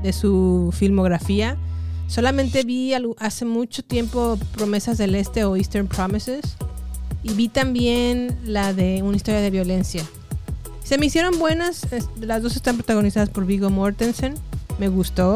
de 0.00 0.12
su 0.12 0.72
filmografía, 0.72 1.56
solamente 2.06 2.62
vi 2.62 2.92
hace 3.18 3.44
mucho 3.46 3.82
tiempo 3.82 4.38
Promesas 4.52 4.96
del 4.96 5.16
Este 5.16 5.42
o 5.42 5.56
Eastern 5.56 5.88
Promises. 5.88 6.56
Y 7.24 7.32
vi 7.32 7.48
también 7.48 8.38
la 8.44 8.72
de 8.72 9.02
Una 9.02 9.16
historia 9.16 9.40
de 9.40 9.50
violencia. 9.50 10.04
Se 10.84 10.98
me 10.98 11.06
hicieron 11.06 11.36
buenas. 11.36 11.84
Las 12.20 12.44
dos 12.44 12.54
están 12.54 12.76
protagonizadas 12.76 13.28
por 13.28 13.44
Vigo 13.44 13.70
Mortensen. 13.70 14.34
Me 14.78 14.86
gustó. 14.86 15.34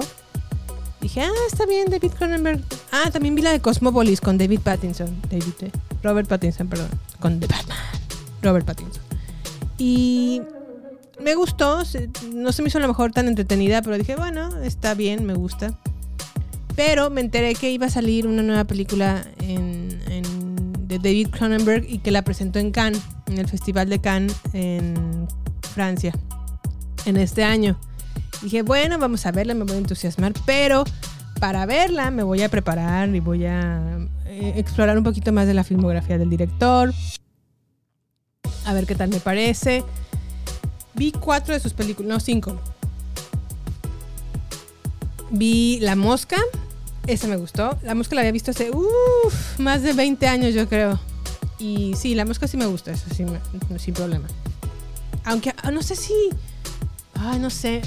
Dije, 1.00 1.22
ah, 1.22 1.32
está 1.50 1.66
bien, 1.66 1.90
David 1.90 2.12
Cronenberg. 2.16 2.62
Ah, 2.92 3.10
también 3.10 3.34
vi 3.34 3.42
la 3.42 3.50
de 3.50 3.58
Cosmopolis 3.58 4.20
con 4.20 4.38
David 4.38 4.60
Pattinson. 4.60 5.10
David, 5.28 5.54
eh, 5.62 5.72
Robert 6.02 6.28
Pattinson, 6.28 6.68
perdón. 6.68 6.88
Con 7.18 7.40
The 7.40 7.46
Batman. 7.46 7.78
Robert 8.42 8.66
Pattinson. 8.66 9.02
Y 9.78 10.42
me 11.20 11.34
gustó. 11.34 11.82
No 12.32 12.52
se 12.52 12.62
me 12.62 12.68
hizo 12.68 12.78
a 12.78 12.80
lo 12.80 12.88
mejor 12.88 13.12
tan 13.12 13.28
entretenida, 13.28 13.82
pero 13.82 13.98
dije, 13.98 14.16
bueno, 14.16 14.62
está 14.62 14.94
bien, 14.94 15.24
me 15.24 15.34
gusta. 15.34 15.78
Pero 16.76 17.10
me 17.10 17.20
enteré 17.20 17.54
que 17.54 17.70
iba 17.70 17.86
a 17.86 17.90
salir 17.90 18.26
una 18.26 18.42
nueva 18.42 18.64
película 18.64 19.22
en, 19.38 19.98
de 20.86 20.98
David 20.98 21.28
Cronenberg 21.28 21.84
y 21.88 21.98
que 21.98 22.10
la 22.10 22.22
presentó 22.22 22.58
en 22.58 22.70
Cannes, 22.72 23.02
en 23.26 23.38
el 23.38 23.48
Festival 23.48 23.88
de 23.88 24.00
Cannes 24.00 24.34
en 24.52 25.28
Francia, 25.74 26.12
en 27.04 27.16
este 27.16 27.44
año. 27.44 27.78
Dije, 28.42 28.62
bueno, 28.62 28.98
vamos 28.98 29.26
a 29.26 29.32
verla, 29.32 29.54
me 29.54 29.64
voy 29.64 29.74
a 29.74 29.78
entusiasmar, 29.78 30.32
pero 30.46 30.84
para 31.38 31.66
verla 31.66 32.10
me 32.10 32.22
voy 32.22 32.42
a 32.42 32.48
preparar 32.48 33.14
y 33.14 33.20
voy 33.20 33.46
a 33.46 33.98
eh, 34.30 34.54
explorar 34.56 34.96
un 34.96 35.02
poquito 35.02 35.32
más 35.32 35.48
de 35.48 35.54
la 35.54 35.64
filmografía 35.64 36.16
del 36.16 36.30
director, 36.30 36.94
a 38.64 38.72
ver 38.72 38.86
qué 38.86 38.94
tal 38.94 39.08
me 39.08 39.18
parece. 39.18 39.82
Vi 40.94 41.10
cuatro 41.10 41.52
de 41.52 41.58
sus 41.58 41.72
películas, 41.72 42.08
no, 42.08 42.20
cinco. 42.20 42.60
Vi 45.30 45.80
La 45.80 45.96
Mosca, 45.96 46.36
esa 47.08 47.26
me 47.26 47.34
gustó. 47.34 47.76
La 47.82 47.96
Mosca 47.96 48.14
la 48.14 48.20
había 48.20 48.30
visto 48.30 48.52
hace 48.52 48.70
más 49.58 49.82
de 49.82 49.92
20 49.92 50.28
años, 50.28 50.54
yo 50.54 50.68
creo. 50.68 51.00
Y 51.58 51.94
sí, 51.96 52.14
La 52.14 52.24
Mosca 52.24 52.46
sí 52.46 52.56
me 52.56 52.66
gusta, 52.66 52.92
eso 52.92 53.06
sí, 53.12 53.24
sin 53.78 53.94
problema. 53.94 54.28
Aunque 55.24 55.52
ah, 55.62 55.72
no 55.72 55.82
sé 55.82 55.96
si. 55.96 56.14
Ay, 57.14 57.40
no 57.40 57.50
sé. 57.50 57.82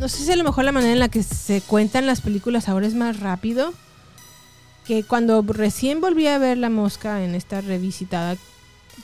No 0.00 0.08
sé 0.08 0.24
si 0.24 0.32
a 0.32 0.36
lo 0.36 0.44
mejor 0.44 0.64
la 0.64 0.72
manera 0.72 0.92
en 0.92 0.98
la 0.98 1.08
que 1.08 1.22
se 1.22 1.60
cuentan 1.60 2.06
las 2.06 2.22
películas 2.22 2.68
ahora 2.70 2.86
es 2.86 2.94
más 2.94 3.20
rápido. 3.20 3.74
Que 4.86 5.02
cuando 5.02 5.42
recién 5.42 6.00
volví 6.00 6.26
a 6.26 6.38
ver 6.38 6.58
La 6.58 6.70
Mosca 6.70 7.24
en 7.24 7.34
esta 7.34 7.60
revisitada 7.60 8.36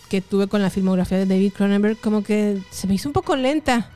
que 0.09 0.21
tuve 0.21 0.47
con 0.47 0.63
la 0.63 0.71
filmografía 0.71 1.19
de 1.19 1.27
David 1.27 1.53
Cronenberg, 1.53 1.99
como 1.99 2.23
que 2.23 2.63
se 2.71 2.87
me 2.87 2.95
hizo 2.95 3.09
un 3.09 3.13
poco 3.13 3.37
lenta 3.37 3.91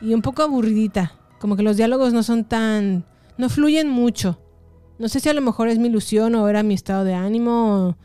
y 0.00 0.14
un 0.14 0.22
poco 0.22 0.42
aburridita. 0.42 1.12
Como 1.38 1.56
que 1.56 1.62
los 1.62 1.76
diálogos 1.76 2.12
no 2.12 2.22
son 2.22 2.44
tan. 2.44 3.04
no 3.36 3.48
fluyen 3.48 3.88
mucho. 3.88 4.40
No 4.98 5.08
sé 5.08 5.20
si 5.20 5.28
a 5.28 5.34
lo 5.34 5.40
mejor 5.40 5.68
es 5.68 5.78
mi 5.78 5.88
ilusión 5.88 6.34
o 6.34 6.48
era 6.48 6.62
mi 6.62 6.74
estado 6.74 7.04
de 7.04 7.14
ánimo 7.14 7.96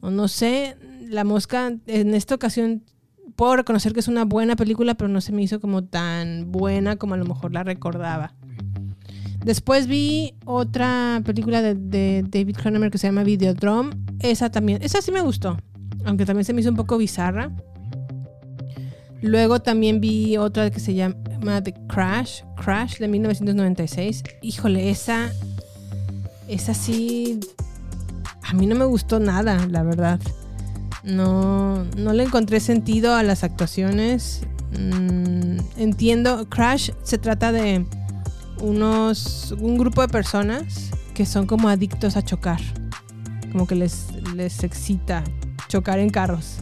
o, 0.00 0.10
no 0.10 0.28
sé. 0.28 0.76
La 1.08 1.24
Mosca 1.24 1.72
en 1.86 2.14
esta 2.14 2.34
ocasión 2.34 2.84
puedo 3.36 3.56
reconocer 3.56 3.92
que 3.92 4.00
es 4.00 4.08
una 4.08 4.24
buena 4.24 4.56
película, 4.56 4.94
pero 4.94 5.08
no 5.08 5.20
se 5.20 5.32
me 5.32 5.42
hizo 5.42 5.60
como 5.60 5.84
tan 5.84 6.50
buena 6.50 6.96
como 6.96 7.14
a 7.14 7.18
lo 7.18 7.24
mejor 7.24 7.52
la 7.52 7.62
recordaba. 7.62 8.34
Después 9.44 9.86
vi 9.86 10.34
otra 10.44 11.22
película 11.24 11.62
de, 11.62 12.24
David 12.28 12.56
Cronenberg 12.56 12.92
que 12.92 12.98
se 12.98 13.06
llama 13.06 13.22
Videodrome. 13.22 13.96
Esa 14.20 14.50
también, 14.50 14.82
esa 14.82 15.00
sí 15.00 15.10
me 15.12 15.22
gustó, 15.22 15.56
aunque 16.04 16.26
también 16.26 16.44
se 16.44 16.52
me 16.52 16.60
hizo 16.60 16.70
un 16.70 16.76
poco 16.76 16.98
bizarra. 16.98 17.50
Luego 19.22 19.60
también 19.60 20.00
vi 20.00 20.36
otra 20.36 20.70
que 20.70 20.80
se 20.80 20.94
llama 20.94 21.62
The 21.62 21.74
Crash, 21.88 22.42
Crash 22.56 22.98
de 22.98 23.08
1996. 23.08 24.24
Híjole, 24.42 24.90
esa, 24.90 25.30
esa 26.48 26.74
sí, 26.74 27.40
a 28.42 28.52
mí 28.54 28.66
no 28.66 28.74
me 28.74 28.84
gustó 28.84 29.20
nada, 29.20 29.66
la 29.68 29.82
verdad. 29.82 30.20
No, 31.02 31.84
no 31.96 32.12
le 32.12 32.24
encontré 32.24 32.60
sentido 32.60 33.14
a 33.14 33.22
las 33.22 33.42
actuaciones. 33.42 34.42
Mm, 34.78 35.58
entiendo, 35.76 36.48
Crash 36.48 36.90
se 37.02 37.18
trata 37.18 37.52
de 37.52 37.86
unos, 38.60 39.54
un 39.58 39.76
grupo 39.78 40.02
de 40.02 40.08
personas 40.08 40.90
que 41.14 41.26
son 41.26 41.46
como 41.46 41.68
adictos 41.68 42.16
a 42.16 42.22
chocar. 42.22 42.60
Como 43.52 43.66
que 43.66 43.74
les, 43.74 44.06
les 44.34 44.62
excita 44.62 45.24
chocar 45.68 45.98
en 45.98 46.10
carros. 46.10 46.58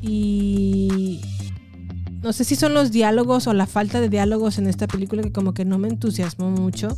Y 0.00 1.20
no 2.22 2.32
sé 2.32 2.44
si 2.44 2.56
son 2.56 2.74
los 2.74 2.92
diálogos 2.92 3.46
o 3.46 3.52
la 3.52 3.66
falta 3.66 4.00
de 4.00 4.08
diálogos 4.08 4.58
en 4.58 4.66
esta 4.66 4.86
película 4.86 5.22
que 5.22 5.32
como 5.32 5.54
que 5.54 5.64
no 5.64 5.78
me 5.78 5.88
entusiasmó 5.88 6.50
mucho. 6.50 6.96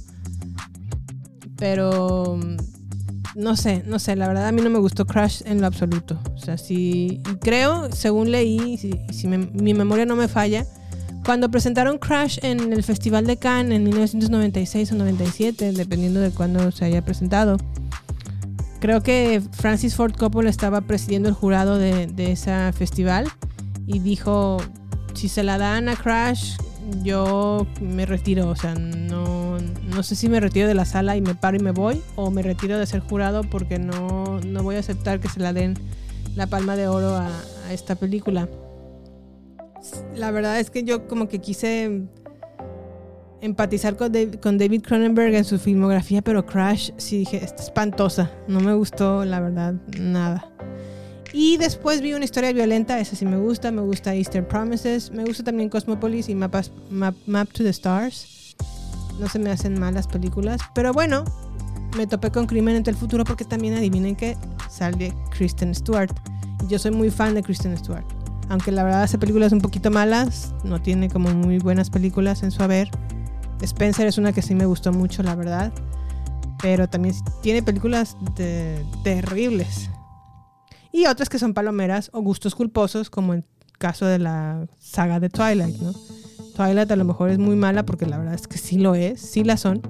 Pero 1.56 2.38
no 3.34 3.56
sé, 3.56 3.82
no 3.86 3.98
sé, 3.98 4.16
la 4.16 4.28
verdad 4.28 4.48
a 4.48 4.52
mí 4.52 4.62
no 4.62 4.70
me 4.70 4.78
gustó 4.78 5.06
Crash 5.06 5.42
en 5.44 5.60
lo 5.60 5.66
absoluto. 5.66 6.20
O 6.34 6.38
sea, 6.38 6.58
sí, 6.58 7.22
creo, 7.40 7.90
según 7.92 8.30
leí, 8.30 8.78
si, 8.78 8.92
si 9.12 9.28
mi 9.28 9.74
memoria 9.74 10.06
no 10.06 10.16
me 10.16 10.28
falla, 10.28 10.66
cuando 11.26 11.50
presentaron 11.50 11.98
Crash 11.98 12.38
en 12.42 12.72
el 12.72 12.84
Festival 12.84 13.26
de 13.26 13.36
Cannes 13.36 13.74
en 13.74 13.82
1996 13.82 14.92
o 14.92 14.94
97, 14.94 15.72
dependiendo 15.72 16.20
de 16.20 16.30
cuándo 16.30 16.70
se 16.70 16.84
haya 16.84 17.04
presentado, 17.04 17.56
creo 18.78 19.02
que 19.02 19.42
Francis 19.50 19.96
Ford 19.96 20.14
Coppola 20.14 20.48
estaba 20.48 20.82
presidiendo 20.82 21.28
el 21.28 21.34
jurado 21.34 21.78
de, 21.78 22.08
ese 22.16 22.72
festival 22.72 23.26
y 23.88 23.98
dijo, 23.98 24.58
si 25.14 25.28
se 25.28 25.42
la 25.42 25.58
dan 25.58 25.88
a 25.88 25.96
Crash, 25.96 26.58
yo 27.02 27.66
me 27.80 28.06
retiro, 28.06 28.48
o 28.48 28.54
sea, 28.54 28.76
no, 28.76 29.58
no 29.58 30.02
sé 30.04 30.14
si 30.14 30.28
me 30.28 30.38
retiro 30.38 30.68
de 30.68 30.74
la 30.74 30.84
sala 30.84 31.16
y 31.16 31.20
me 31.20 31.34
paro 31.34 31.56
y 31.56 31.60
me 31.60 31.72
voy, 31.72 32.00
o 32.14 32.30
me 32.30 32.42
retiro 32.42 32.78
de 32.78 32.86
ser 32.86 33.00
jurado 33.00 33.42
porque 33.42 33.80
no, 33.80 34.40
no 34.46 34.62
voy 34.62 34.76
a 34.76 34.78
aceptar 34.78 35.18
que 35.18 35.28
se 35.28 35.40
la 35.40 35.52
den 35.52 35.74
la 36.36 36.46
palma 36.46 36.76
de 36.76 36.86
oro 36.86 37.16
a, 37.16 37.30
esta 37.72 37.96
película. 37.96 38.48
La 40.14 40.30
verdad 40.30 40.58
es 40.58 40.70
que 40.70 40.84
yo 40.84 41.06
como 41.08 41.28
que 41.28 41.40
quise 41.40 42.02
empatizar 43.40 43.96
con 43.96 44.12
David, 44.58 44.82
Cronenberg 44.82 45.34
en 45.34 45.44
su 45.44 45.58
filmografía, 45.58 46.22
pero 46.22 46.44
Crash 46.46 46.90
sí 46.96 47.18
dije, 47.18 47.44
está 47.44 47.62
espantosa, 47.62 48.30
no 48.48 48.60
me 48.60 48.74
gustó 48.74 49.24
la 49.24 49.40
verdad 49.40 49.74
nada. 49.98 50.50
Y 51.32 51.58
después 51.58 52.00
vi 52.00 52.14
una 52.14 52.24
historia 52.24 52.52
violenta, 52.52 52.98
esa 52.98 53.14
sí 53.14 53.26
me 53.26 53.36
gusta, 53.36 53.70
me 53.70 53.82
gusta 53.82 54.14
Eastern 54.14 54.46
Promises, 54.46 55.10
me 55.10 55.24
gusta 55.24 55.44
también 55.44 55.68
Cosmopolis 55.68 56.28
y 56.28 56.34
Map, 56.34 56.54
Map 56.90 57.48
to 57.52 57.62
the 57.62 57.68
Stars. 57.68 58.56
No 59.20 59.28
se 59.28 59.38
me 59.38 59.50
hacen 59.50 59.78
malas 59.78 60.06
películas, 60.06 60.60
pero 60.74 60.92
bueno, 60.92 61.24
me 61.96 62.06
topé 62.06 62.30
con 62.30 62.46
Crimen 62.46 62.76
entre 62.76 62.92
el 62.92 62.96
futuro 62.96 63.24
porque 63.24 63.44
también 63.44 63.74
adivinen 63.74 64.16
que 64.16 64.36
sale 64.70 65.14
Kristen 65.30 65.74
Stewart. 65.74 66.10
Y 66.64 66.68
yo 66.68 66.78
soy 66.78 66.90
muy 66.90 67.10
fan 67.10 67.34
de 67.34 67.42
Kristen 67.42 67.76
Stewart. 67.76 68.04
Aunque 68.48 68.72
la 68.72 68.84
verdad 68.84 69.02
hace 69.02 69.18
películas 69.18 69.52
un 69.52 69.60
poquito 69.60 69.90
malas, 69.90 70.54
no 70.64 70.80
tiene 70.80 71.08
como 71.10 71.30
muy 71.30 71.58
buenas 71.58 71.90
películas 71.90 72.42
en 72.42 72.50
su 72.50 72.62
haber. 72.62 72.90
Spencer 73.60 74.06
es 74.06 74.18
una 74.18 74.32
que 74.32 74.42
sí 74.42 74.54
me 74.54 74.66
gustó 74.66 74.92
mucho, 74.92 75.22
la 75.22 75.34
verdad. 75.34 75.72
Pero 76.62 76.88
también 76.88 77.14
tiene 77.42 77.62
películas 77.62 78.16
terribles 79.04 79.90
y 80.96 81.04
otras 81.04 81.28
que 81.28 81.38
son 81.38 81.52
palomeras 81.52 82.08
o 82.14 82.22
gustos 82.22 82.54
culposos, 82.54 83.10
como 83.10 83.34
el 83.34 83.44
caso 83.76 84.06
de 84.06 84.18
la 84.18 84.66
saga 84.78 85.20
de 85.20 85.28
Twilight, 85.28 85.76
¿no? 85.76 85.92
Twilight 86.56 86.90
a 86.90 86.96
lo 86.96 87.04
mejor 87.04 87.28
es 87.28 87.36
muy 87.36 87.54
mala 87.54 87.84
porque 87.84 88.06
la 88.06 88.16
verdad 88.16 88.32
es 88.32 88.48
que 88.48 88.56
sí 88.56 88.78
lo 88.78 88.94
es, 88.94 89.20
sí 89.20 89.44
la 89.44 89.58
son. 89.58 89.82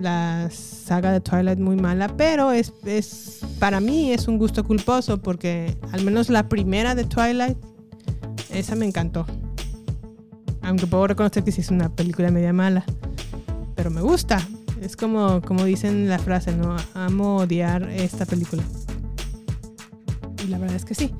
La 0.00 0.48
saga 0.50 1.12
de 1.12 1.20
Twilight 1.20 1.58
muy 1.58 1.76
mala, 1.76 2.08
pero 2.16 2.52
es, 2.52 2.72
es 2.86 3.40
para 3.58 3.80
mí 3.80 4.12
es 4.12 4.28
un 4.28 4.38
gusto 4.38 4.64
culposo 4.64 5.20
porque 5.20 5.76
al 5.92 6.02
menos 6.04 6.30
la 6.30 6.48
primera 6.48 6.94
de 6.94 7.04
Twilight, 7.04 7.58
esa 8.50 8.74
me 8.76 8.86
encantó. 8.86 9.26
Aunque 10.62 10.86
puedo 10.86 11.06
reconocer 11.06 11.44
que 11.44 11.52
sí 11.52 11.60
es 11.60 11.70
una 11.70 11.94
película 11.94 12.30
media 12.30 12.52
mala, 12.52 12.84
pero 13.74 13.90
me 13.90 14.00
gusta. 14.00 14.46
Es 14.80 14.96
como, 14.96 15.42
como 15.42 15.64
dicen 15.64 16.08
la 16.08 16.18
frase, 16.18 16.56
¿no? 16.56 16.76
Amo 16.94 17.36
odiar 17.36 17.82
esta 17.90 18.24
película. 18.24 18.62
la 20.48 20.58
verdad 20.58 20.76
es 20.76 20.86
que 20.86 20.94
sí. 20.94 21.12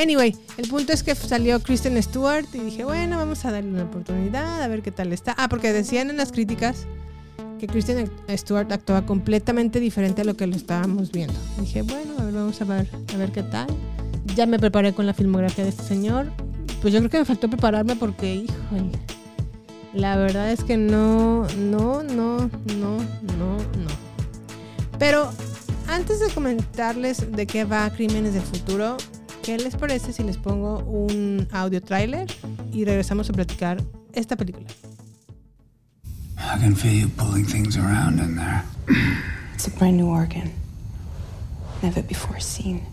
Anyway, 0.00 0.36
el 0.56 0.68
punto 0.68 0.92
es 0.92 1.02
que 1.02 1.16
salió 1.16 1.60
Kristen 1.60 2.00
Stewart 2.00 2.46
y 2.52 2.58
dije, 2.58 2.84
bueno, 2.84 3.16
vamos 3.16 3.44
a 3.44 3.50
darle 3.50 3.70
una 3.70 3.82
oportunidad, 3.82 4.62
a 4.62 4.68
ver 4.68 4.82
qué 4.82 4.92
tal 4.92 5.12
está. 5.12 5.34
Ah, 5.36 5.48
porque 5.48 5.72
decían 5.72 6.10
en 6.10 6.16
las 6.16 6.30
críticas 6.30 6.86
que 7.60 7.66
Kristen 7.66 8.10
Stewart 8.30 8.72
actuaba 8.72 9.04
completamente 9.06 9.78
diferente 9.78 10.22
a 10.22 10.24
lo 10.24 10.34
que 10.34 10.46
lo 10.46 10.56
estábamos 10.56 11.12
viendo. 11.12 11.34
Dije, 11.60 11.82
bueno, 11.82 12.14
a 12.18 12.24
ver, 12.24 12.34
vamos 12.34 12.60
a 12.60 12.64
ver, 12.64 12.88
a 13.14 13.16
ver 13.18 13.30
qué 13.30 13.42
tal. 13.42 13.68
Ya 14.34 14.46
me 14.46 14.58
preparé 14.58 14.94
con 14.94 15.06
la 15.06 15.14
filmografía 15.14 15.64
de 15.64 15.70
este 15.70 15.82
señor. 15.82 16.26
Pues 16.80 16.94
yo 16.94 17.00
creo 17.00 17.10
que 17.10 17.18
me 17.18 17.24
faltó 17.26 17.48
prepararme 17.48 17.94
porque, 17.96 18.34
híjole, 18.34 18.90
la 19.92 20.16
verdad 20.16 20.50
es 20.50 20.64
que 20.64 20.78
no, 20.78 21.46
no, 21.58 22.02
no, 22.02 22.50
no, 22.78 22.96
no, 23.38 23.56
no. 23.56 23.90
Pero 24.98 25.30
antes 25.88 26.20
de 26.20 26.28
comentarles 26.30 27.30
de 27.30 27.46
qué 27.46 27.64
va 27.64 27.90
Crímenes 27.90 28.32
del 28.32 28.42
Futuro, 28.42 28.96
¿qué 29.42 29.58
les 29.58 29.76
parece 29.76 30.12
si 30.12 30.22
les 30.22 30.38
pongo 30.38 30.78
un 30.78 31.46
audio 31.52 31.82
trailer 31.82 32.26
y 32.72 32.84
regresamos 32.84 33.28
a 33.28 33.32
platicar 33.34 33.82
esta 34.14 34.36
película? 34.36 34.66
I 36.60 36.64
can 36.64 36.74
feel 36.74 36.92
you 36.92 37.08
pulling 37.08 37.46
things 37.46 37.78
around 37.78 38.20
in 38.20 38.36
there. 38.36 38.62
It's 39.54 39.66
a 39.66 39.70
brand 39.70 39.96
new 39.96 40.08
organ. 40.08 40.52
Never 41.82 42.02
before 42.02 42.38
seen. 42.38 42.84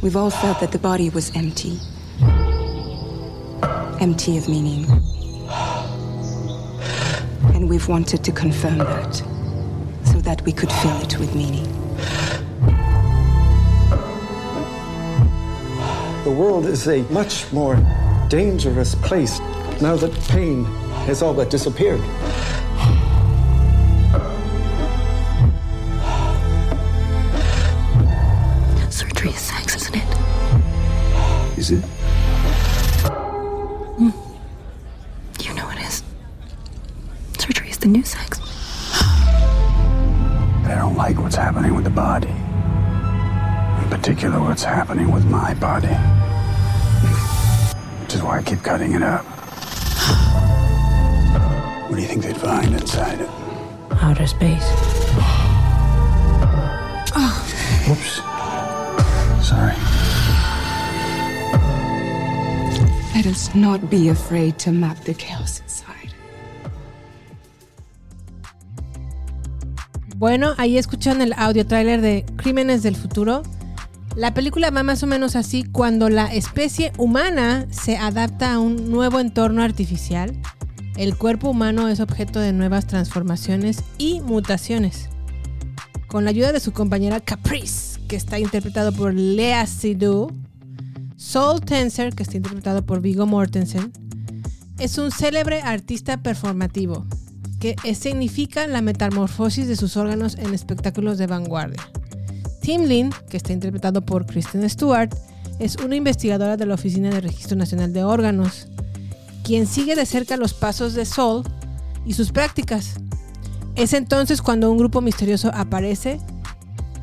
We've 0.00 0.16
all 0.16 0.30
felt 0.30 0.60
that 0.60 0.72
the 0.72 0.78
body 0.78 1.10
was 1.10 1.30
empty. 1.36 1.78
Empty 4.00 4.38
of 4.38 4.48
meaning. 4.48 4.86
And 7.54 7.68
we've 7.68 7.86
wanted 7.86 8.24
to 8.24 8.32
confirm 8.32 8.78
that 8.78 9.14
so 10.04 10.22
that 10.22 10.40
we 10.46 10.52
could 10.52 10.72
fill 10.72 10.98
it 11.02 11.18
with 11.18 11.34
meaning. 11.34 11.66
The 16.24 16.32
world 16.32 16.64
is 16.64 16.88
a 16.88 17.02
much 17.10 17.52
more 17.52 17.76
dangerous 18.30 18.94
place 18.94 19.38
now 19.80 19.94
that 19.94 20.12
pain 20.28 20.64
has 21.06 21.22
all 21.22 21.32
but 21.32 21.50
disappeared. 21.50 22.00
Surgery 28.90 29.30
is 29.30 29.38
sex, 29.38 29.76
isn't 29.76 29.96
it? 29.96 31.58
Is 31.58 31.70
it? 31.70 31.84
Hmm. 33.98 34.10
You 35.40 35.54
know 35.54 35.70
it 35.70 35.78
is. 35.78 36.02
Surgery 37.38 37.70
is 37.70 37.78
the 37.78 37.86
new 37.88 38.02
sex. 38.02 38.40
But 40.62 40.72
I 40.72 40.78
don't 40.80 40.96
like 40.96 41.18
what's 41.18 41.36
happening 41.36 41.74
with 41.76 41.84
the 41.84 41.90
body. 41.90 42.28
In 42.28 43.90
particular, 43.90 44.40
what's 44.40 44.64
happening 44.64 45.12
with 45.12 45.24
my 45.26 45.54
body. 45.54 45.94
Which 48.02 48.14
is 48.16 48.22
why 48.22 48.38
I 48.38 48.42
keep 48.42 48.62
cutting 48.62 48.92
it 48.92 49.02
up. 49.02 49.37
What 51.88 51.96
do 51.96 52.02
you 52.02 52.08
think 52.08 52.22
they'd 52.22 52.36
find 52.36 52.74
inside 52.74 53.20
it? 53.20 53.28
Outer 54.02 54.26
space. 54.26 54.68
Whoops. 57.88 58.20
Sorry. 59.42 59.72
Let 63.14 63.24
us 63.24 63.54
not 63.54 63.88
be 63.88 64.10
afraid 64.10 64.58
to 64.58 64.70
map 64.70 64.98
the 65.04 65.14
chaos 65.14 65.60
inside. 65.60 66.12
Bueno, 70.16 70.52
ahí 70.58 70.76
escucharon 70.76 71.22
el 71.22 71.32
audio 71.32 71.66
trailer 71.66 72.02
de 72.02 72.26
Crímenes 72.36 72.82
del 72.82 72.96
Futuro. 72.96 73.42
La 74.14 74.34
película 74.34 74.70
va 74.70 74.82
más 74.82 75.02
o 75.02 75.06
menos 75.06 75.36
así 75.36 75.64
cuando 75.64 76.10
la 76.10 76.26
especie 76.34 76.92
humana 76.98 77.66
se 77.70 77.96
adapta 77.96 78.52
a 78.52 78.58
un 78.58 78.90
nuevo 78.90 79.20
entorno 79.20 79.62
artificial. 79.62 80.38
El 80.98 81.16
cuerpo 81.16 81.50
humano 81.50 81.86
es 81.86 82.00
objeto 82.00 82.40
de 82.40 82.52
nuevas 82.52 82.88
transformaciones 82.88 83.84
y 83.98 84.20
mutaciones. 84.20 85.08
Con 86.08 86.24
la 86.24 86.30
ayuda 86.30 86.50
de 86.50 86.58
su 86.58 86.72
compañera 86.72 87.20
Caprice, 87.20 88.00
que 88.08 88.16
está 88.16 88.40
interpretado 88.40 88.90
por 88.90 89.14
Lea 89.14 89.64
Seydoux, 89.68 90.34
Soul 91.16 91.60
Tenser, 91.60 92.16
que 92.16 92.24
está 92.24 92.36
interpretado 92.36 92.84
por 92.84 93.00
Viggo 93.00 93.26
Mortensen, 93.26 93.92
es 94.80 94.98
un 94.98 95.12
célebre 95.12 95.60
artista 95.62 96.16
performativo, 96.16 97.06
que 97.60 97.76
significa 97.94 98.66
la 98.66 98.82
metamorfosis 98.82 99.68
de 99.68 99.76
sus 99.76 99.96
órganos 99.96 100.34
en 100.34 100.52
espectáculos 100.52 101.16
de 101.16 101.28
vanguardia. 101.28 101.88
Tim 102.60 102.86
Lin, 102.86 103.12
que 103.30 103.36
está 103.36 103.52
interpretado 103.52 104.04
por 104.04 104.26
Kristen 104.26 104.68
Stewart, 104.68 105.14
es 105.60 105.76
una 105.76 105.94
investigadora 105.94 106.56
de 106.56 106.66
la 106.66 106.74
Oficina 106.74 107.10
de 107.10 107.20
Registro 107.20 107.56
Nacional 107.56 107.92
de 107.92 108.02
Órganos, 108.02 108.66
quien 109.48 109.66
sigue 109.66 109.96
de 109.96 110.04
cerca 110.04 110.36
los 110.36 110.52
pasos 110.52 110.92
de 110.92 111.06
Soul 111.06 111.42
y 112.04 112.12
sus 112.12 112.32
prácticas. 112.32 112.96
Es 113.76 113.94
entonces 113.94 114.42
cuando 114.42 114.70
un 114.70 114.76
grupo 114.76 115.00
misterioso 115.00 115.50
aparece 115.54 116.20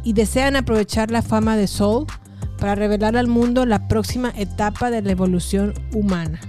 y 0.04 0.14
desean 0.14 0.56
aprovechar 0.56 1.10
la 1.10 1.24
fama 1.24 1.58
de 1.58 1.66
Soul 1.66 2.06
para 2.60 2.76
revelar 2.76 3.18
al 3.18 3.26
mundo 3.26 3.66
la 3.66 3.88
próxima 3.88 4.32
etapa 4.38 4.92
de 4.92 5.02
la 5.02 5.12
evolución 5.12 5.74
humana. 5.92 6.40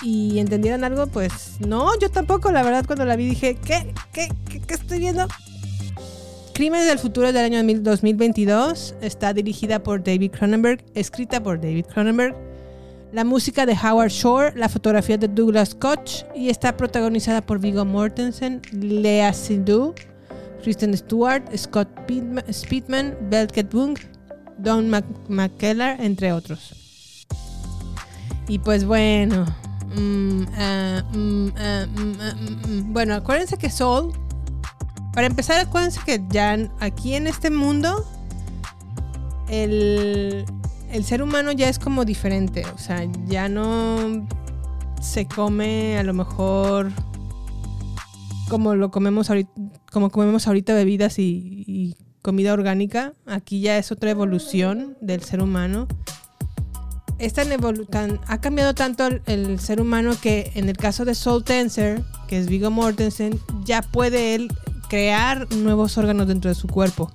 ¿Y 0.00 0.38
entendieron 0.38 0.84
algo? 0.84 1.08
Pues 1.08 1.56
no, 1.58 1.98
yo 1.98 2.08
tampoco, 2.08 2.52
la 2.52 2.62
verdad 2.62 2.86
cuando 2.86 3.04
la 3.04 3.16
vi 3.16 3.30
dije, 3.30 3.56
¿qué? 3.56 3.92
¿Qué, 4.12 4.28
qué, 4.48 4.60
qué 4.60 4.74
estoy 4.74 5.00
viendo? 5.00 5.26
Crímenes 6.54 6.86
del 6.86 7.00
futuro 7.00 7.32
del 7.32 7.52
año 7.52 7.80
2022 7.82 8.94
está 9.00 9.32
dirigida 9.32 9.82
por 9.82 10.04
David 10.04 10.30
Cronenberg, 10.30 10.84
escrita 10.94 11.42
por 11.42 11.60
David 11.60 11.86
Cronenberg, 11.92 12.45
la 13.16 13.24
música 13.24 13.64
de 13.64 13.72
Howard 13.72 14.10
Shore, 14.10 14.52
la 14.56 14.68
fotografía 14.68 15.16
de 15.16 15.26
Douglas 15.26 15.74
Koch 15.74 16.26
y 16.34 16.50
está 16.50 16.76
protagonizada 16.76 17.40
por 17.40 17.58
Viggo 17.58 17.82
Mortensen, 17.86 18.60
Lea 18.72 19.32
Seydoux, 19.32 19.94
Kristen 20.62 20.94
Stewart, 20.94 21.42
Scott 21.56 21.88
Speedman, 22.52 23.16
Belket 23.30 23.72
Bung, 23.72 23.98
Don 24.58 24.90
McKellar, 25.30 25.98
entre 25.98 26.30
otros. 26.30 27.24
Y 28.48 28.58
pues 28.58 28.84
bueno, 28.84 29.46
mm, 29.96 30.42
ah, 30.58 31.02
mm, 31.14 31.48
ah, 31.56 31.86
mm, 31.86 32.12
ah, 32.20 32.34
bueno, 32.88 33.14
acuérdense 33.14 33.56
que 33.56 33.70
Soul, 33.70 34.12
para 35.14 35.26
empezar, 35.26 35.58
acuérdense 35.58 36.00
que 36.04 36.22
ya 36.28 36.58
aquí 36.80 37.14
en 37.14 37.28
este 37.28 37.48
mundo, 37.48 38.04
el, 39.48 40.44
el 40.96 41.04
ser 41.04 41.22
humano 41.22 41.52
ya 41.52 41.68
es 41.68 41.78
como 41.78 42.04
diferente, 42.04 42.64
o 42.74 42.78
sea, 42.78 43.06
ya 43.26 43.48
no 43.48 44.26
se 45.00 45.26
come 45.26 45.98
a 45.98 46.02
lo 46.02 46.14
mejor 46.14 46.90
como 48.48 48.74
lo 48.74 48.90
comemos 48.90 49.28
ahorita, 49.28 49.50
como 49.92 50.10
comemos 50.10 50.46
ahorita 50.46 50.74
bebidas 50.74 51.18
y, 51.18 51.96
comida 52.22 52.52
orgánica. 52.52 53.12
Aquí 53.24 53.60
ya 53.60 53.78
es 53.78 53.92
otra 53.92 54.10
evolución 54.10 54.96
del 55.00 55.22
ser 55.22 55.40
humano. 55.40 55.86
Es 57.18 57.34
tan 57.34 57.48
ha 58.26 58.40
cambiado 58.40 58.74
tanto 58.74 59.06
el, 59.26 59.60
ser 59.60 59.80
humano 59.80 60.12
que 60.20 60.50
en 60.56 60.68
el 60.68 60.76
caso 60.76 61.04
de 61.04 61.14
Soul 61.14 61.44
Tenser, 61.44 62.02
que 62.26 62.38
es 62.38 62.48
Viggo 62.48 62.72
Mortensen, 62.72 63.38
ya 63.64 63.80
puede 63.80 64.34
él 64.34 64.48
crear 64.88 65.46
nuevos 65.54 65.98
órganos 65.98 66.26
dentro 66.26 66.48
de 66.48 66.56
su 66.56 66.66
cuerpo. 66.66 67.12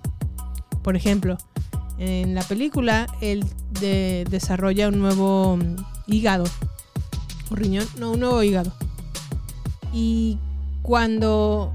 Por 0.81 0.95
ejemplo, 0.95 1.37
en 2.01 2.33
la 2.33 2.41
película 2.41 3.05
él 3.21 3.45
de- 3.79 4.25
desarrolla 4.29 4.87
un 4.87 4.99
nuevo 4.99 5.57
mm, 5.57 5.75
hígado. 6.07 6.45
¿O 7.51 7.55
riñón? 7.55 7.87
No, 7.99 8.11
un 8.13 8.21
nuevo 8.21 8.41
hígado. 8.41 8.73
Y 9.93 10.39
cuando 10.81 11.71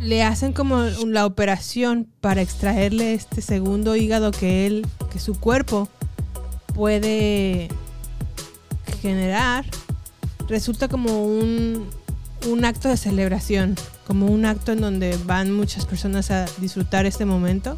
le 0.00 0.22
hacen 0.22 0.52
como 0.52 0.82
la 0.84 1.26
operación 1.26 2.06
para 2.20 2.40
extraerle 2.40 3.14
este 3.14 3.42
segundo 3.42 3.96
hígado 3.96 4.30
que 4.30 4.66
él, 4.66 4.86
que 5.12 5.18
su 5.18 5.34
cuerpo 5.40 5.88
puede 6.72 7.68
generar, 9.00 9.64
resulta 10.48 10.86
como 10.86 11.24
un, 11.24 11.88
un 12.46 12.64
acto 12.64 12.88
de 12.88 12.96
celebración, 12.96 13.74
como 14.06 14.26
un 14.26 14.44
acto 14.44 14.70
en 14.70 14.80
donde 14.80 15.18
van 15.24 15.52
muchas 15.52 15.84
personas 15.84 16.30
a 16.30 16.46
disfrutar 16.58 17.06
este 17.06 17.24
momento 17.24 17.76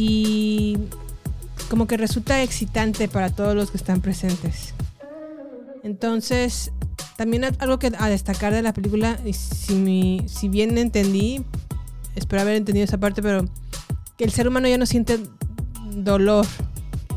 y 0.00 0.78
como 1.68 1.88
que 1.88 1.96
resulta 1.96 2.40
excitante 2.44 3.08
para 3.08 3.30
todos 3.30 3.56
los 3.56 3.72
que 3.72 3.78
están 3.78 4.00
presentes. 4.00 4.72
Entonces, 5.82 6.70
también 7.16 7.44
algo 7.58 7.80
que 7.80 7.90
a 7.98 8.08
destacar 8.08 8.52
de 8.52 8.62
la 8.62 8.72
película, 8.72 9.18
y 9.24 9.32
si, 9.32 9.74
mi- 9.74 10.24
si 10.28 10.48
bien 10.48 10.78
entendí, 10.78 11.44
espero 12.14 12.42
haber 12.42 12.54
entendido 12.54 12.84
esa 12.84 12.98
parte, 12.98 13.22
pero 13.22 13.44
que 14.16 14.22
el 14.24 14.30
ser 14.30 14.46
humano 14.46 14.68
ya 14.68 14.78
no 14.78 14.86
siente 14.86 15.18
dolor. 15.96 16.46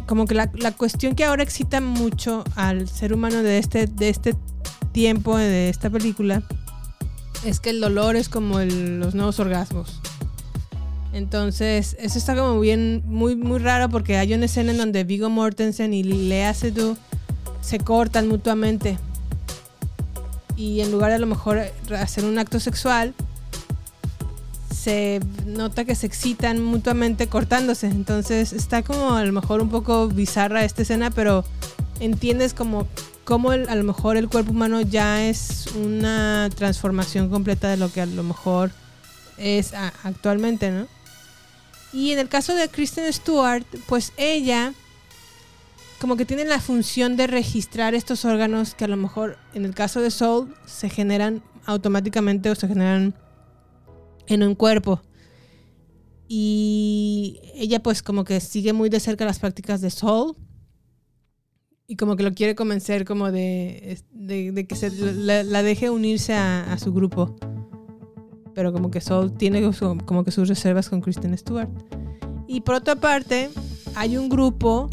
Como 0.08 0.26
que 0.26 0.34
la, 0.34 0.50
la 0.56 0.72
cuestión 0.72 1.14
que 1.14 1.24
ahora 1.24 1.44
excita 1.44 1.82
mucho 1.82 2.44
al 2.56 2.88
ser 2.90 3.14
humano 3.14 3.44
de 3.44 3.60
este, 3.60 3.86
de 3.86 4.10
este 4.10 4.36
tiempo, 4.92 5.38
de 5.38 5.70
esta 5.70 5.90
película, 5.92 6.42
es 7.46 7.60
que 7.60 7.70
el 7.70 7.80
dolor 7.80 8.16
es 8.16 8.28
como 8.28 8.60
el- 8.60 9.00
los 9.00 9.14
nuevos 9.14 9.40
orgasmos. 9.40 10.02
Entonces, 11.14 11.98
eso 12.00 12.18
está 12.18 12.36
como 12.36 12.60
bien, 12.60 13.04
muy, 13.06 13.36
muy 13.36 13.60
raro 13.60 13.90
porque 13.90 14.18
hay 14.18 14.34
una 14.34 14.46
escena 14.46 14.72
en 14.72 14.78
donde 14.78 15.04
Vigo 15.04 15.30
Mortensen 15.30 15.94
y 15.94 16.04
Lea 16.04 16.54
Seydoux 16.54 16.98
se 17.62 17.80
cortan 17.80 18.28
mutuamente. 18.28 18.98
Y 20.56 20.82
en 20.82 20.92
lugar 20.92 21.10
de 21.10 21.16
a 21.16 21.20
lo 21.20 21.28
mejor 21.28 21.60
hacer 21.98 22.24
un 22.24 22.40
acto 22.40 22.60
sexual, 22.60 23.14
se 24.74 25.20
nota 25.46 25.86
que 25.86 25.96
se 25.96 26.08
excitan 26.08 26.62
mutuamente 26.62 27.28
cortándose. 27.28 27.88
Entonces 27.88 28.54
está 28.54 28.82
como 28.82 29.16
a 29.16 29.24
lo 29.24 29.34
mejor 29.34 29.62
un 29.62 29.70
poco 29.70 30.08
bizarra 30.08 30.64
esta 30.64 30.82
escena, 30.82 31.12
pero 31.12 31.44
entiendes 32.00 32.54
como 32.54 32.88
cómo 33.26 33.52
a 33.52 33.76
lo 33.76 33.84
mejor 33.84 34.18
el 34.18 34.28
cuerpo 34.28 34.52
humano 34.52 34.82
ya 34.82 35.26
es 35.28 35.68
una 35.76 36.50
transformación 36.56 37.30
completa 37.30 37.70
de 37.70 37.78
lo 37.78 37.92
que 37.92 38.02
a 38.02 38.06
lo 38.06 38.24
mejor 38.24 38.72
es 39.38 39.74
actualmente, 40.04 40.72
¿no? 40.72 40.88
Y 41.94 42.12
en 42.12 42.20
el 42.20 42.30
caso 42.30 42.56
de 42.56 42.70
Kristen 42.70 43.12
Stewart, 43.12 43.66
pues 43.88 44.14
ella 44.18 44.74
como 46.00 46.18
que 46.18 46.26
tiene 46.26 46.46
la 46.46 46.60
función 46.60 47.16
de 47.16 47.28
registrar 47.28 47.94
estos 47.94 48.26
órganos 48.26 48.74
que 48.74 48.86
a 48.86 48.88
lo 48.88 48.98
mejor 48.98 49.38
en 49.54 49.66
el 49.66 49.76
caso 49.76 50.02
de 50.02 50.10
Soul 50.10 50.52
se 50.66 50.90
generan 50.90 51.44
automáticamente 51.66 52.50
o 52.50 52.56
se 52.56 52.68
generan 52.68 53.14
en 54.26 54.42
un 54.42 54.56
cuerpo. 54.56 55.02
Y 56.28 57.40
ella 57.54 57.84
pues 57.84 58.02
como 58.02 58.24
que 58.24 58.40
sigue 58.40 58.74
muy 58.74 58.90
de 58.90 59.00
cerca 59.00 59.26
las 59.26 59.38
prácticas 59.38 59.82
de 59.82 59.92
Soul 59.92 60.36
y 61.92 61.98
como 61.98 62.16
que 62.16 62.24
lo 62.24 62.34
quiere 62.34 62.56
convencer 62.56 63.04
como 63.04 63.32
de, 63.32 64.00
que 64.68 64.76
se, 64.76 64.90
la, 64.92 65.62
deje 65.62 65.90
unirse 65.90 66.34
a, 66.34 66.78
su 66.80 66.94
grupo. 66.94 67.36
Pero 68.54 68.74
como 68.74 68.92
que 68.92 69.02
Soul 69.02 69.34
tiene 69.34 69.62
como 70.06 70.24
que 70.24 70.32
sus 70.32 70.48
reservas 70.48 70.90
con 70.90 71.02
Kristen 71.02 71.38
Stewart. 71.38 71.70
Y 72.48 72.62
por 72.62 72.76
otra 72.76 72.96
parte, 72.96 73.50
hay 73.96 74.18
un 74.18 74.30
grupo 74.30 74.90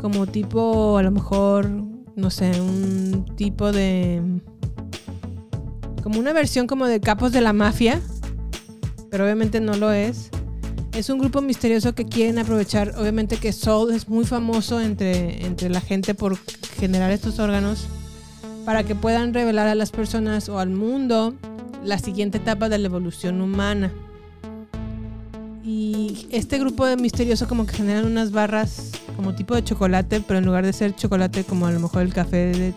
como 0.00 0.26
tipo, 0.26 0.98
a 0.98 1.02
lo 1.02 1.10
mejor, 1.10 1.70
no 2.16 2.30
sé, 2.30 2.60
un 2.60 3.24
tipo 3.36 3.72
de... 3.72 4.22
Como 6.02 6.18
una 6.18 6.32
versión 6.32 6.66
como 6.66 6.86
de 6.86 7.00
capos 7.00 7.32
de 7.32 7.40
la 7.40 7.52
mafia, 7.52 8.00
pero 9.10 9.24
obviamente 9.24 9.60
no 9.60 9.76
lo 9.76 9.92
es. 9.92 10.30
Es 10.92 11.08
un 11.08 11.18
grupo 11.18 11.40
misterioso 11.40 11.94
que 11.94 12.04
quieren 12.04 12.38
aprovechar, 12.38 12.94
obviamente 12.98 13.36
que 13.36 13.52
Soul 13.52 13.92
es 13.92 14.08
muy 14.08 14.24
famoso 14.24 14.80
entre, 14.80 15.46
entre 15.46 15.70
la 15.70 15.80
gente 15.80 16.14
por 16.14 16.36
generar 16.76 17.12
estos 17.12 17.38
órganos 17.38 17.86
para 18.64 18.84
que 18.84 18.94
puedan 18.94 19.32
revelar 19.32 19.68
a 19.68 19.74
las 19.74 19.90
personas 19.90 20.48
o 20.48 20.58
al 20.58 20.70
mundo 20.70 21.34
la 21.84 21.98
siguiente 21.98 22.38
etapa 22.38 22.68
de 22.68 22.78
la 22.78 22.86
evolución 22.86 23.40
humana. 23.40 23.92
Y 25.64 26.26
este 26.30 26.58
grupo 26.58 26.86
de 26.86 26.96
misterioso 26.96 27.46
como 27.46 27.66
que 27.66 27.74
generan 27.74 28.04
unas 28.04 28.32
barras 28.32 28.90
como 29.16 29.34
tipo 29.34 29.54
de 29.54 29.62
chocolate, 29.62 30.20
pero 30.20 30.38
en 30.38 30.46
lugar 30.46 30.66
de 30.66 30.72
ser 30.72 30.94
chocolate 30.96 31.44
como 31.44 31.66
a 31.66 31.70
lo 31.72 31.78
mejor 31.78 32.02
el 32.02 32.12
café, 32.12 32.52
de, 32.52 32.74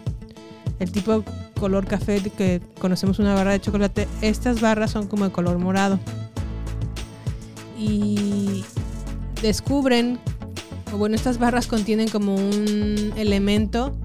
el 0.79 0.91
tipo 0.91 1.19
de 1.19 1.25
color 1.59 1.87
café 1.87 2.21
que 2.21 2.61
conocemos 2.79 3.17
una 3.17 3.33
barra 3.33 3.53
de 3.53 3.61
chocolate, 3.61 4.07
estas 4.21 4.61
barras 4.61 4.91
son 4.91 5.07
como 5.07 5.25
de 5.25 5.31
color 5.31 5.57
morado 5.57 5.99
y 7.77 8.63
descubren, 9.41 10.19
o 10.93 10.97
bueno, 10.97 11.15
estas 11.15 11.39
barras 11.39 11.67
contienen 11.67 12.07
como 12.09 12.35
un 12.35 13.13
elemento 13.15 13.95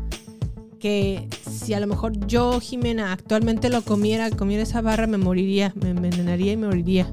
que 0.78 1.28
si 1.62 1.74
a 1.74 1.80
lo 1.80 1.86
mejor 1.86 2.26
yo, 2.26 2.60
Jimena, 2.60 3.12
actualmente 3.12 3.68
lo 3.68 3.82
comiera, 3.82 4.30
comiera 4.30 4.62
esa 4.62 4.80
barra, 4.80 5.06
me 5.06 5.18
moriría, 5.18 5.72
me 5.76 5.90
envenenaría 5.90 6.52
y 6.52 6.56
me 6.56 6.66
moriría. 6.66 7.12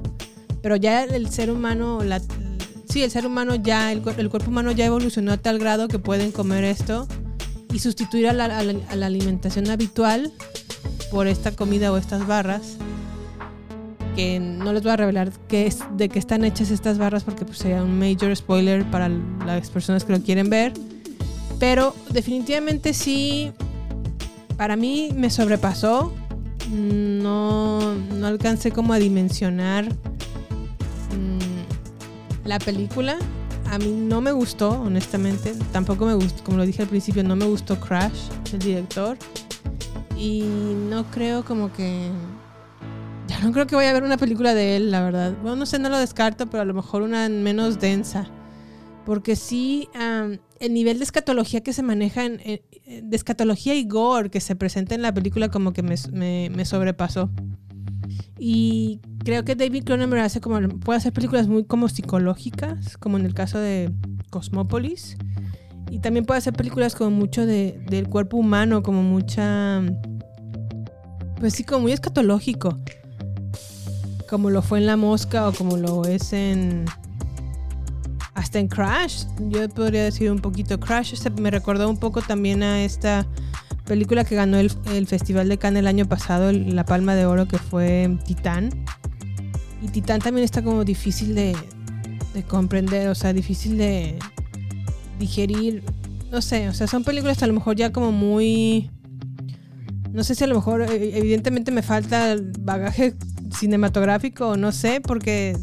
Pero 0.62 0.76
ya 0.76 1.04
el 1.04 1.28
ser 1.30 1.50
humano, 1.50 2.02
la, 2.02 2.20
sí, 2.88 3.02
el 3.02 3.10
ser 3.10 3.26
humano 3.26 3.54
ya, 3.54 3.92
el, 3.92 4.02
cuerpo 4.02 4.48
humano 4.48 4.72
ya 4.72 4.86
evolucionó 4.86 5.32
a 5.32 5.36
tal 5.36 5.58
grado 5.58 5.88
que 5.88 5.98
pueden 5.98 6.32
comer 6.32 6.64
esto 6.64 7.06
y 7.72 7.78
sustituir 7.78 8.28
a 8.28 8.32
la, 8.32 8.48
la 8.62 9.06
alimentación 9.06 9.70
habitual 9.70 10.32
por 11.10 11.26
esta 11.26 11.52
comida 11.52 11.92
o 11.92 11.96
estas 11.96 12.26
barras 12.26 12.78
que 14.18 14.40
no 14.40 14.72
les 14.72 14.82
voy 14.82 14.90
a 14.90 14.96
revelar 14.96 15.30
qué 15.46 15.68
es, 15.68 15.78
de 15.96 16.08
qué 16.08 16.18
están 16.18 16.44
hechas 16.44 16.72
estas 16.72 16.98
barras 16.98 17.22
porque 17.22 17.44
pues, 17.44 17.58
sería 17.58 17.84
un 17.84 18.00
major 18.00 18.34
spoiler 18.34 18.84
para 18.90 19.08
las 19.46 19.70
personas 19.70 20.04
que 20.04 20.12
lo 20.12 20.20
quieren 20.20 20.50
ver. 20.50 20.72
Pero 21.60 21.94
definitivamente 22.10 22.94
sí, 22.94 23.52
para 24.58 24.76
mí 24.76 25.10
me 25.16 25.30
sobrepasó. 25.30 26.12
No, 26.70 27.94
no 27.94 28.26
alcancé 28.26 28.72
como 28.72 28.92
a 28.92 28.98
dimensionar 28.98 29.86
mm, 29.86 32.44
la 32.44 32.58
película. 32.58 33.16
A 33.70 33.78
mí 33.78 33.90
no 33.90 34.20
me 34.20 34.32
gustó, 34.32 34.70
honestamente. 34.70 35.54
Tampoco 35.72 36.04
me 36.04 36.14
gustó, 36.14 36.44
como 36.44 36.58
lo 36.58 36.66
dije 36.66 36.82
al 36.82 36.88
principio, 36.88 37.24
no 37.24 37.36
me 37.36 37.46
gustó 37.46 37.80
Crash, 37.80 38.28
el 38.52 38.58
director. 38.58 39.16
Y 40.18 40.42
no 40.90 41.04
creo 41.10 41.44
como 41.44 41.72
que 41.72 42.10
no 43.42 43.52
creo 43.52 43.66
que 43.66 43.76
vaya 43.76 43.90
a 43.90 43.92
ver 43.92 44.02
una 44.02 44.16
película 44.16 44.54
de 44.54 44.76
él, 44.76 44.90
la 44.90 45.02
verdad. 45.02 45.34
Bueno, 45.40 45.56
no 45.56 45.66
sé, 45.66 45.78
no 45.78 45.88
lo 45.88 45.98
descarto, 45.98 46.46
pero 46.46 46.62
a 46.62 46.66
lo 46.66 46.74
mejor 46.74 47.02
una 47.02 47.28
menos 47.28 47.78
densa. 47.78 48.28
Porque 49.08 49.36
sí, 49.36 49.88
el 50.60 50.74
nivel 50.74 50.98
de 50.98 51.04
escatología 51.04 51.62
que 51.62 51.72
se 51.72 51.82
maneja 51.82 52.26
en, 52.26 52.36
de 52.36 53.16
escatología 53.16 53.74
y 53.74 53.86
gore 53.86 54.28
que 54.28 54.38
se 54.38 54.54
presenta 54.54 54.94
en 54.94 55.00
la 55.00 55.14
película 55.14 55.48
como 55.48 55.72
que 55.72 55.82
me, 55.82 56.64
sobrepasó. 56.66 57.30
Y 58.38 59.00
creo 59.24 59.46
que 59.46 59.54
David 59.54 59.84
Cronenberg 59.84 60.24
hace 60.24 60.42
como 60.42 60.60
puede 60.80 60.98
hacer 60.98 61.14
películas 61.14 61.48
muy 61.48 61.64
como 61.64 61.88
psicológicas, 61.88 62.98
como 62.98 63.16
en 63.16 63.24
el 63.24 63.32
caso 63.32 63.58
de 63.58 63.90
Cosmópolis. 64.28 65.16
Y 65.90 66.00
también 66.00 66.26
puede 66.26 66.36
hacer 66.36 66.52
películas 66.52 66.94
como 66.94 67.10
mucho 67.10 67.46
de, 67.46 67.82
del 67.88 68.10
cuerpo 68.10 68.36
humano, 68.36 68.82
como 68.82 69.02
mucha 69.02 69.82
pues 71.40 71.54
sí, 71.54 71.64
como 71.64 71.80
muy 71.80 71.92
escatológico 71.92 72.78
como 74.28 74.50
lo 74.50 74.60
fue 74.60 74.80
en 74.80 74.84
La 74.84 74.98
Mosca 74.98 75.48
o 75.48 75.52
como 75.52 75.78
lo 75.78 76.04
es 76.04 76.34
en 76.34 76.84
hasta 78.38 78.60
en 78.60 78.68
Crash. 78.68 79.24
Yo 79.48 79.68
podría 79.68 80.04
decir 80.04 80.30
un 80.30 80.38
poquito 80.38 80.78
Crash. 80.78 81.12
me 81.40 81.50
recordó 81.50 81.90
un 81.90 81.96
poco 81.96 82.22
también 82.22 82.62
a 82.62 82.84
esta 82.84 83.26
película 83.84 84.24
que 84.24 84.36
ganó 84.36 84.58
el, 84.58 84.70
Festival 85.06 85.48
de 85.48 85.58
Cannes 85.58 85.80
el 85.80 85.88
año 85.88 86.06
pasado, 86.06 86.52
La 86.52 86.84
Palma 86.84 87.16
de 87.16 87.26
Oro, 87.26 87.48
que 87.48 87.58
fue 87.58 88.16
Titán. 88.24 88.70
Y 89.82 89.88
Titán 89.88 90.20
también 90.20 90.44
está 90.44 90.62
como 90.62 90.84
difícil 90.84 91.34
de, 91.34 91.56
de 92.32 92.42
comprender, 92.44 93.08
o 93.08 93.14
sea, 93.16 93.32
difícil 93.32 93.76
de 93.76 94.18
digerir. 95.18 95.82
No 96.30 96.40
sé, 96.40 96.68
o 96.68 96.74
sea, 96.74 96.86
son 96.86 97.02
películas 97.02 97.42
a 97.42 97.46
lo 97.48 97.54
mejor 97.54 97.74
ya 97.74 97.92
como 97.92 98.12
muy... 98.12 98.90
No 100.12 100.22
sé 100.22 100.36
si 100.36 100.44
a 100.44 100.46
lo 100.46 100.54
mejor, 100.54 100.82
eh, 100.82 101.18
evidentemente 101.18 101.72
me 101.72 101.82
falta 101.82 102.36
bagaje 102.60 103.16
cinematográfico, 103.52 104.56
no 104.56 104.70
sé, 104.70 105.00
porque 105.00 105.56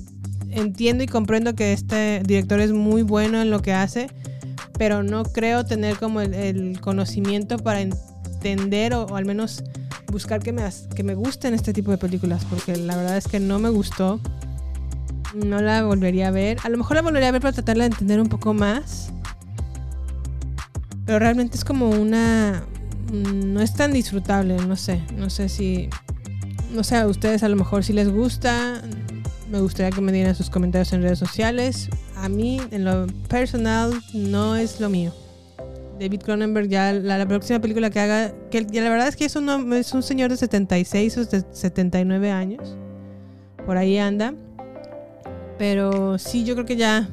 entiendo 0.55 1.03
y 1.03 1.07
comprendo 1.07 1.53
que 1.53 1.73
este 1.73 2.21
director 2.25 2.59
es 2.59 2.71
muy 2.71 3.01
bueno 3.03 3.41
en 3.41 3.51
lo 3.51 3.61
que 3.61 3.73
hace, 3.73 4.09
pero 4.77 5.03
no 5.03 5.23
creo 5.23 5.65
tener 5.65 5.97
como 5.97 6.21
el, 6.21 6.79
conocimiento 6.81 7.57
para 7.57 7.81
entender 7.81 8.93
o, 8.93 9.15
al 9.15 9.25
menos 9.25 9.63
buscar 10.11 10.41
que 10.41 10.53
me, 10.53 10.63
que 10.95 11.03
me 11.03 11.13
gusten 11.13 11.53
este 11.53 11.73
tipo 11.73 11.91
de 11.91 11.97
películas, 11.97 12.45
porque 12.49 12.75
la 12.77 12.95
verdad 12.95 13.17
es 13.17 13.27
que 13.27 13.39
no 13.39 13.59
me 13.59 13.69
gustó. 13.69 14.19
No 15.33 15.61
la 15.61 15.83
volvería 15.83 16.29
a 16.29 16.31
ver. 16.31 16.57
A 16.63 16.69
lo 16.69 16.77
mejor 16.77 16.95
la 16.95 17.01
volvería 17.01 17.27
a 17.27 17.31
ver 17.33 17.41
para 17.41 17.51
tratar 17.51 17.77
de 17.77 17.85
entender 17.85 18.21
un 18.21 18.29
poco 18.29 18.53
más. 18.53 19.11
Pero 21.05 21.19
realmente 21.19 21.57
es 21.57 21.65
como 21.65 21.89
una... 21.89 22.63
No 23.11 23.59
es 23.59 23.73
tan 23.73 23.91
disfrutable, 23.91 24.55
no 24.65 24.77
sé. 24.77 25.03
No 25.17 25.29
sé 25.29 25.49
si 25.49 25.89
no 26.75 26.83
sé, 26.83 26.97
a 26.97 27.07
ustedes 27.07 27.41
a 27.43 27.49
lo 27.49 27.55
mejor 27.55 27.83
si 27.83 27.93
les 27.93 28.11
gusta, 28.11 28.81
me 29.49 29.59
gustaría 29.61 29.91
que 29.91 30.01
me 30.01 30.11
dieran 30.11 30.35
sus 30.35 30.49
comentarios 30.49 30.91
en 30.93 31.01
redes 31.01 31.19
sociales. 31.19 31.89
A 32.15 32.29
mí, 32.29 32.59
en 32.71 32.85
lo 32.85 33.07
personal, 33.27 33.93
no 34.13 34.55
es 34.55 34.79
lo 34.79 34.89
mío. 34.89 35.13
David 35.99 36.21
Cronenberg, 36.23 36.67
ya 36.67 36.91
la, 36.91 37.25
próxima 37.25 37.59
película 37.59 37.89
que 37.89 37.99
haga, 37.99 38.33
que 38.51 38.61
la 38.61 38.89
verdad 38.89 39.07
es 39.07 39.15
que 39.15 39.25
es 39.25 39.35
un, 39.35 39.73
es 39.73 39.93
un 39.93 40.03
señor 40.03 40.29
de 40.29 40.37
76 40.37 41.17
o 41.17 41.25
de 41.25 41.43
79 41.51 42.31
años. 42.31 42.75
Por 43.65 43.77
ahí 43.77 43.97
anda. 43.97 44.33
Pero 45.57 46.17
sí, 46.17 46.43
yo 46.43 46.53
creo 46.55 46.65
que 46.65 46.75
ya, 46.75 47.07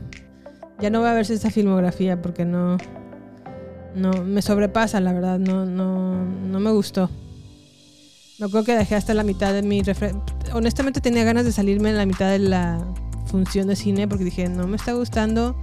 ya 0.80 0.90
no 0.90 1.00
va 1.00 1.12
a 1.12 1.14
verse 1.14 1.34
esa 1.34 1.50
filmografía 1.50 2.20
porque 2.20 2.44
no, 2.44 2.76
no 3.94 4.10
me 4.24 4.42
sobrepasa, 4.42 5.00
la 5.00 5.12
verdad, 5.12 5.38
no, 5.38 5.64
no, 5.64 6.24
no 6.24 6.60
me 6.60 6.70
gustó. 6.72 7.08
No 8.42 8.50
creo 8.50 8.64
que 8.64 8.74
dejé 8.74 8.96
hasta 8.96 9.14
la 9.14 9.22
mitad 9.22 9.52
de 9.52 9.62
mi 9.62 9.82
Honestamente 10.52 11.00
tenía 11.00 11.22
ganas 11.22 11.44
de 11.44 11.52
salirme 11.52 11.90
en 11.90 11.96
la 11.96 12.06
mitad 12.06 12.28
de 12.28 12.40
la 12.40 12.84
función 13.26 13.68
de 13.68 13.76
cine 13.76 14.08
porque 14.08 14.24
dije, 14.24 14.48
no 14.48 14.66
me 14.66 14.74
está 14.74 14.94
gustando 14.94 15.54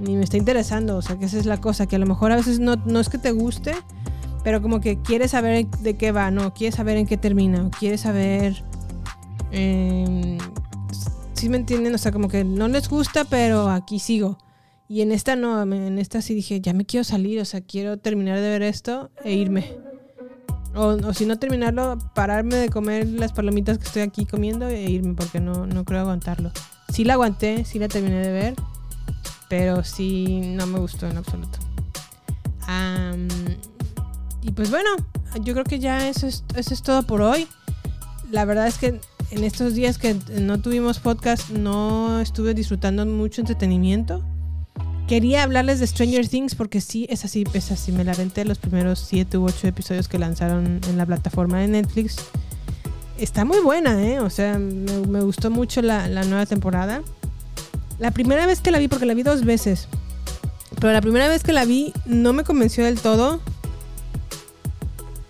ni 0.00 0.16
me 0.16 0.24
está 0.24 0.36
interesando. 0.36 0.96
O 0.96 1.02
sea, 1.02 1.16
que 1.16 1.26
esa 1.26 1.38
es 1.38 1.46
la 1.46 1.60
cosa, 1.60 1.86
que 1.86 1.94
a 1.94 2.00
lo 2.00 2.06
mejor 2.06 2.32
a 2.32 2.36
veces 2.36 2.58
no, 2.58 2.74
no 2.74 2.98
es 2.98 3.08
que 3.08 3.18
te 3.18 3.30
guste, 3.30 3.76
pero 4.42 4.60
como 4.60 4.80
que 4.80 5.00
quieres 5.00 5.30
saber 5.30 5.68
de 5.68 5.96
qué 5.96 6.10
va, 6.10 6.32
¿no? 6.32 6.52
Quieres 6.54 6.74
saber 6.74 6.96
en 6.96 7.06
qué 7.06 7.16
termina, 7.16 7.70
quieres 7.78 8.00
saber... 8.00 8.64
Eh, 9.52 10.38
sí 11.34 11.48
me 11.48 11.56
entienden, 11.56 11.94
o 11.94 11.98
sea, 11.98 12.10
como 12.10 12.26
que 12.26 12.42
no 12.42 12.66
les 12.66 12.88
gusta, 12.88 13.22
pero 13.26 13.70
aquí 13.70 14.00
sigo. 14.00 14.38
Y 14.88 15.02
en 15.02 15.12
esta 15.12 15.36
no, 15.36 15.62
en 15.62 16.00
esta 16.00 16.20
sí 16.20 16.34
dije, 16.34 16.60
ya 16.60 16.72
me 16.72 16.84
quiero 16.84 17.04
salir, 17.04 17.38
o 17.38 17.44
sea, 17.44 17.60
quiero 17.60 17.98
terminar 17.98 18.40
de 18.40 18.48
ver 18.48 18.62
esto 18.62 19.12
e 19.22 19.34
irme. 19.34 19.81
O, 20.74 20.86
o 20.86 21.14
si 21.14 21.26
no 21.26 21.38
terminarlo, 21.38 21.98
pararme 22.14 22.56
de 22.56 22.68
comer 22.68 23.06
las 23.06 23.32
palomitas 23.32 23.78
que 23.78 23.84
estoy 23.84 24.02
aquí 24.02 24.24
comiendo 24.24 24.68
e 24.68 24.90
irme, 24.90 25.14
porque 25.14 25.40
no, 25.40 25.66
no 25.66 25.84
creo 25.84 26.00
aguantarlo. 26.00 26.50
Sí 26.88 27.04
la 27.04 27.14
aguanté, 27.14 27.64
sí 27.64 27.78
la 27.78 27.88
terminé 27.88 28.18
de 28.18 28.32
ver, 28.32 28.54
pero 29.48 29.84
sí 29.84 30.40
no 30.42 30.66
me 30.66 30.78
gustó 30.78 31.06
en 31.06 31.18
absoluto. 31.18 31.58
Am, 32.66 33.28
y 34.40 34.50
pues 34.52 34.70
bueno, 34.70 34.90
yo 35.42 35.52
creo 35.52 35.64
que 35.64 35.78
ya 35.78 36.08
eso 36.08 36.26
es, 36.26 36.44
eso 36.56 36.74
es 36.74 36.82
todo 36.82 37.02
por 37.04 37.22
hoy. 37.22 37.46
La 38.30 38.44
verdad 38.44 38.66
es 38.66 38.78
que 38.78 39.00
en 39.30 39.44
estos 39.44 39.74
días 39.74 39.98
que 39.98 40.16
no 40.40 40.60
tuvimos 40.60 40.98
podcast 40.98 41.50
no 41.50 42.20
estuve 42.20 42.54
disfrutando 42.54 43.04
mucho 43.06 43.40
entretenimiento. 43.40 44.22
Quería 45.12 45.42
hablarles 45.42 45.78
de 45.78 45.86
Stranger 45.86 46.26
Things 46.26 46.54
porque 46.54 46.80
sí, 46.80 47.06
es 47.10 47.26
así, 47.26 47.44
es 47.52 47.70
así. 47.70 47.92
Me 47.92 48.02
la 48.02 48.14
renté 48.14 48.46
los 48.46 48.56
primeros 48.56 48.98
7 48.98 49.36
u 49.36 49.44
8 49.44 49.66
episodios 49.68 50.08
que 50.08 50.18
lanzaron 50.18 50.80
en 50.88 50.96
la 50.96 51.04
plataforma 51.04 51.58
de 51.58 51.68
Netflix. 51.68 52.16
Está 53.18 53.44
muy 53.44 53.60
buena, 53.60 54.02
¿eh? 54.02 54.20
O 54.20 54.30
sea, 54.30 54.58
me, 54.58 55.20
gustó 55.20 55.50
mucho 55.50 55.82
la 55.82 56.08
nueva 56.24 56.46
temporada. 56.46 57.02
La 57.98 58.10
primera 58.10 58.46
vez 58.46 58.62
que 58.62 58.70
la 58.70 58.78
vi, 58.78 58.88
porque 58.88 59.04
la 59.04 59.12
vi 59.12 59.22
dos 59.22 59.44
veces. 59.44 59.86
Pero 60.80 60.94
la 60.94 61.02
primera 61.02 61.28
vez 61.28 61.42
que 61.42 61.52
la 61.52 61.66
vi 61.66 61.92
no 62.06 62.32
me 62.32 62.42
convenció 62.42 62.82
del 62.82 62.98
todo. 62.98 63.38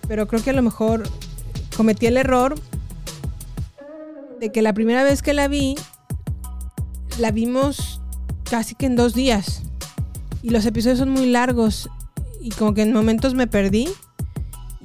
Pero 0.07 0.29
creo 0.29 0.41
que 0.41 0.51
a 0.51 0.53
lo 0.53 0.61
mejor 0.61 1.03
cometí 1.75 2.05
el 2.05 2.15
error 2.15 2.55
de 4.39 4.49
que 4.49 4.61
la 4.61 4.71
primera 4.71 5.03
vez 5.03 5.21
que 5.21 5.33
la 5.33 5.49
vi, 5.49 5.75
la 7.19 7.31
vimos 7.31 7.99
casi 8.49 8.75
que 8.75 8.85
en 8.85 8.95
dos 8.95 9.13
días. 9.13 9.63
Y 10.43 10.49
los 10.49 10.65
episodios 10.65 10.99
son 10.99 11.09
muy 11.09 11.25
largos. 11.25 11.89
Y 12.41 12.49
como 12.51 12.73
que 12.73 12.83
en 12.83 12.93
momentos 12.93 13.33
me 13.33 13.47
perdí. 13.47 13.87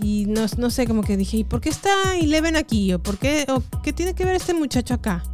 Y 0.00 0.26
no, 0.26 0.46
no 0.56 0.70
sé, 0.70 0.86
como 0.86 1.02
que 1.02 1.16
dije, 1.16 1.38
¿y 1.38 1.44
por 1.44 1.61
qué 1.61 1.68
está 1.68 2.16
Eleven 2.16 2.56
aquí? 2.56 2.92
¿O 2.94 3.00
por 3.00 3.18
qué, 3.18 3.44
o 3.48 3.62
qué 3.82 3.92
tiene 3.92 4.14
que 4.14 4.24
ver 4.24 4.36
este 4.36 4.54
muchacho 4.54 4.94
acá? 4.94 5.24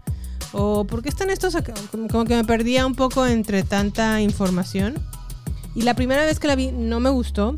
¿O 0.52 0.86
por 0.86 1.02
qué 1.02 1.10
están 1.10 1.28
estos 1.28 1.54
acá? 1.54 1.74
Como, 1.90 2.24
que 2.24 2.34
me 2.34 2.44
perdía 2.44 2.86
un 2.86 2.94
poco 2.94 3.26
entre 3.26 3.62
tanta 3.62 4.22
información. 4.22 4.94
Y 5.74 5.82
la 5.82 5.92
primera 5.92 6.24
vez 6.24 6.40
que 6.40 6.48
la 6.48 6.56
vi 6.56 6.72
no 6.72 6.98
me 6.98 7.10
gustó. 7.10 7.56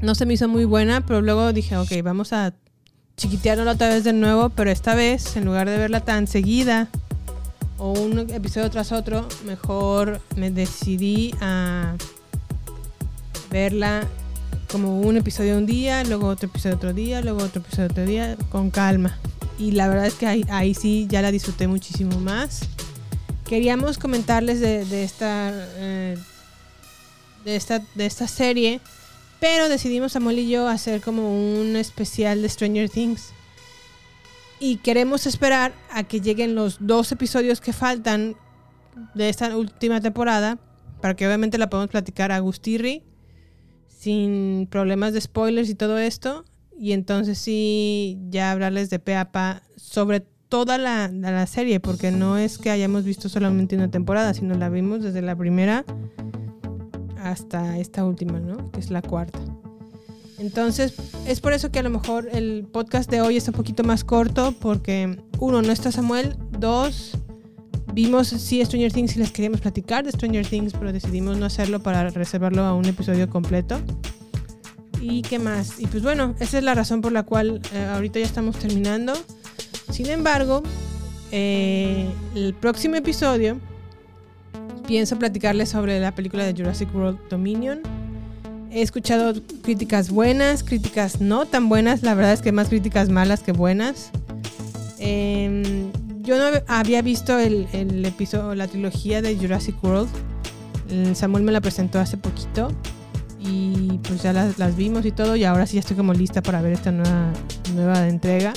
No 0.00 0.14
se 0.14 0.24
me 0.24 0.32
hizo 0.32 0.48
muy 0.48 0.64
buena, 0.64 1.04
pero 1.04 1.20
luego 1.20 1.52
dije, 1.52 1.76
ok, 1.76 1.92
vamos 2.02 2.32
a 2.32 2.54
chiquitearlo 3.18 3.70
otra 3.70 3.90
vez 3.90 4.02
de 4.02 4.14
nuevo, 4.14 4.48
pero 4.48 4.70
esta 4.70 4.94
vez, 4.94 5.36
en 5.36 5.44
lugar 5.44 5.68
de 5.68 5.76
verla 5.76 6.00
tan 6.00 6.26
seguida 6.26 6.88
o 7.80 7.92
un 7.92 8.18
episodio 8.18 8.70
tras 8.70 8.92
otro, 8.92 9.26
mejor 9.44 10.20
me 10.36 10.50
decidí 10.50 11.34
a 11.40 11.96
verla 13.50 14.06
como 14.70 15.00
un 15.00 15.16
episodio 15.16 15.56
un 15.56 15.64
día, 15.64 16.04
luego 16.04 16.28
otro 16.28 16.48
episodio 16.48 16.76
otro 16.76 16.92
día, 16.92 17.22
luego 17.22 17.42
otro 17.42 17.62
episodio 17.62 17.88
otro 17.90 18.04
día, 18.04 18.36
con 18.50 18.70
calma. 18.70 19.18
Y 19.58 19.72
la 19.72 19.88
verdad 19.88 20.06
es 20.06 20.14
que 20.14 20.26
ahí, 20.26 20.74
sí 20.74 21.06
ya 21.08 21.22
la 21.22 21.32
disfruté 21.32 21.68
muchísimo 21.68 22.20
más. 22.20 22.60
Queríamos 23.48 23.96
comentarles 23.98 24.60
de, 24.60 25.02
esta, 25.02 25.50
eh, 25.76 26.18
de, 27.46 27.56
esta, 27.56 27.82
de 27.94 28.06
esta 28.06 28.28
serie, 28.28 28.80
pero 29.40 29.70
decidimos 29.70 30.12
Samuel 30.12 30.38
y 30.40 30.50
yo 30.50 30.68
hacer 30.68 31.00
como 31.00 31.32
un 31.32 31.76
especial 31.76 32.42
de 32.42 32.48
Stranger 32.50 32.90
Things. 32.90 33.32
Y 34.60 34.76
queremos 34.76 35.26
esperar 35.26 35.72
a 35.90 36.04
que 36.04 36.20
lleguen 36.20 36.54
los 36.54 36.76
dos 36.80 37.10
episodios 37.10 37.60
que 37.62 37.72
faltan 37.72 38.36
de 39.14 39.30
esta 39.30 39.56
última 39.56 40.00
temporada, 40.00 40.58
para 41.00 41.16
que 41.16 41.26
obviamente 41.26 41.56
la 41.56 41.70
podamos 41.70 41.90
platicar 41.90 42.30
a 42.30 42.38
Gustirri 42.40 43.02
sin 43.88 44.68
problemas 44.70 45.14
de 45.14 45.20
spoilers 45.22 45.70
y 45.70 45.74
todo 45.74 45.98
esto. 45.98 46.44
Y 46.78 46.92
entonces 46.92 47.38
sí, 47.38 48.18
ya 48.28 48.52
hablarles 48.52 48.90
de 48.90 48.98
pe 48.98 49.16
a 49.16 49.32
pa 49.32 49.62
sobre 49.76 50.20
toda 50.20 50.78
la, 50.78 51.08
la 51.08 51.46
serie, 51.46 51.80
porque 51.80 52.10
no 52.10 52.36
es 52.36 52.58
que 52.58 52.70
hayamos 52.70 53.04
visto 53.04 53.28
solamente 53.28 53.76
una 53.76 53.90
temporada, 53.90 54.34
sino 54.34 54.54
la 54.54 54.68
vimos 54.68 55.02
desde 55.02 55.22
la 55.22 55.36
primera 55.36 55.84
hasta 57.22 57.78
esta 57.78 58.04
última, 58.04 58.40
¿no? 58.40 58.70
Que 58.72 58.80
es 58.80 58.90
la 58.90 59.00
cuarta. 59.00 59.38
Entonces, 60.40 60.94
es 61.26 61.40
por 61.40 61.52
eso 61.52 61.70
que 61.70 61.80
a 61.80 61.82
lo 61.82 61.90
mejor 61.90 62.30
el 62.32 62.66
podcast 62.72 63.10
de 63.10 63.20
hoy 63.20 63.36
es 63.36 63.46
un 63.46 63.52
poquito 63.52 63.84
más 63.84 64.04
corto, 64.04 64.54
porque 64.58 65.18
uno, 65.38 65.60
no 65.60 65.70
está 65.70 65.92
Samuel, 65.92 66.34
dos, 66.58 67.12
vimos 67.92 68.28
sí 68.28 68.64
Stranger 68.64 68.90
Things 68.90 69.16
y 69.16 69.18
les 69.18 69.32
queríamos 69.32 69.60
platicar 69.60 70.02
de 70.02 70.12
Stranger 70.12 70.46
Things, 70.46 70.72
pero 70.72 70.94
decidimos 70.94 71.36
no 71.36 71.44
hacerlo 71.44 71.80
para 71.80 72.08
reservarlo 72.08 72.62
a 72.62 72.74
un 72.74 72.86
episodio 72.86 73.28
completo. 73.28 73.78
¿Y 74.98 75.20
qué 75.20 75.38
más? 75.38 75.78
Y 75.78 75.86
pues 75.86 76.02
bueno, 76.02 76.34
esa 76.40 76.56
es 76.56 76.64
la 76.64 76.74
razón 76.74 77.02
por 77.02 77.12
la 77.12 77.22
cual 77.24 77.60
eh, 77.74 77.84
ahorita 77.92 78.18
ya 78.18 78.24
estamos 78.24 78.56
terminando. 78.56 79.12
Sin 79.90 80.06
embargo, 80.06 80.62
eh, 81.32 82.08
el 82.34 82.54
próximo 82.54 82.96
episodio 82.96 83.58
pienso 84.86 85.18
platicarles 85.18 85.68
sobre 85.68 86.00
la 86.00 86.14
película 86.14 86.44
de 86.44 86.54
Jurassic 86.54 86.94
World 86.94 87.18
Dominion. 87.28 87.99
He 88.72 88.82
escuchado 88.82 89.34
críticas 89.62 90.10
buenas, 90.10 90.62
críticas 90.62 91.20
no 91.20 91.44
tan 91.44 91.68
buenas, 91.68 92.02
la 92.02 92.14
verdad 92.14 92.32
es 92.32 92.40
que 92.40 92.52
más 92.52 92.68
críticas 92.68 93.08
malas 93.08 93.42
que 93.42 93.50
buenas. 93.50 94.10
Eh, 95.00 95.90
yo 96.20 96.38
no 96.38 96.56
había 96.68 97.02
visto 97.02 97.36
el, 97.38 97.66
episodio, 98.04 98.54
la 98.54 98.68
trilogía 98.68 99.22
de 99.22 99.36
Jurassic 99.36 99.82
World. 99.82 100.08
Samuel 101.14 101.42
me 101.42 101.50
la 101.50 101.60
presentó 101.60 101.98
hace 101.98 102.16
poquito 102.16 102.68
y 103.40 103.98
pues 104.02 104.22
ya 104.22 104.32
las, 104.32 104.76
vimos 104.76 105.04
y 105.06 105.12
todo 105.12 105.34
y 105.34 105.44
ahora 105.44 105.66
sí 105.66 105.74
ya 105.74 105.80
estoy 105.80 105.96
como 105.96 106.12
lista 106.12 106.42
para 106.42 106.60
ver 106.62 106.74
esta 106.74 106.92
nueva, 106.92 107.32
nueva 107.74 108.06
entrega. 108.06 108.52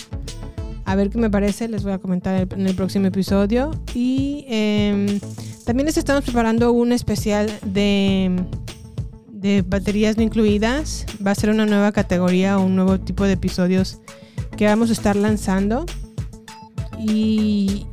A 0.85 0.95
ver 0.95 1.09
qué 1.09 1.17
me 1.17 1.29
parece, 1.29 1.67
les 1.67 1.83
voy 1.83 1.93
a 1.93 1.97
comentar 1.97 2.47
en 2.51 2.67
el 2.67 2.75
próximo 2.75 3.07
episodio. 3.07 3.71
Y 3.95 4.45
eh, 4.47 5.19
también 5.65 5.87
les 5.87 5.97
estamos 5.97 6.23
preparando 6.23 6.71
un 6.71 6.91
especial 6.91 7.49
de, 7.65 8.35
de 9.43 9.61
baterías 9.61 10.17
no 10.17 10.23
incluidas. 10.23 11.05
Va 11.25 11.31
a 11.31 11.35
ser 11.35 11.49
una 11.49 11.65
nueva 11.65 11.91
categoría 11.91 12.57
o 12.57 12.63
un 12.63 12.75
nuevo 12.75 12.99
tipo 12.99 13.25
de 13.25 13.33
episodios 13.33 13.99
que 14.57 14.65
vamos 14.65 14.89
a 14.89 14.93
estar 14.93 15.15
lanzando. 15.15 15.85
Y, 16.97 17.85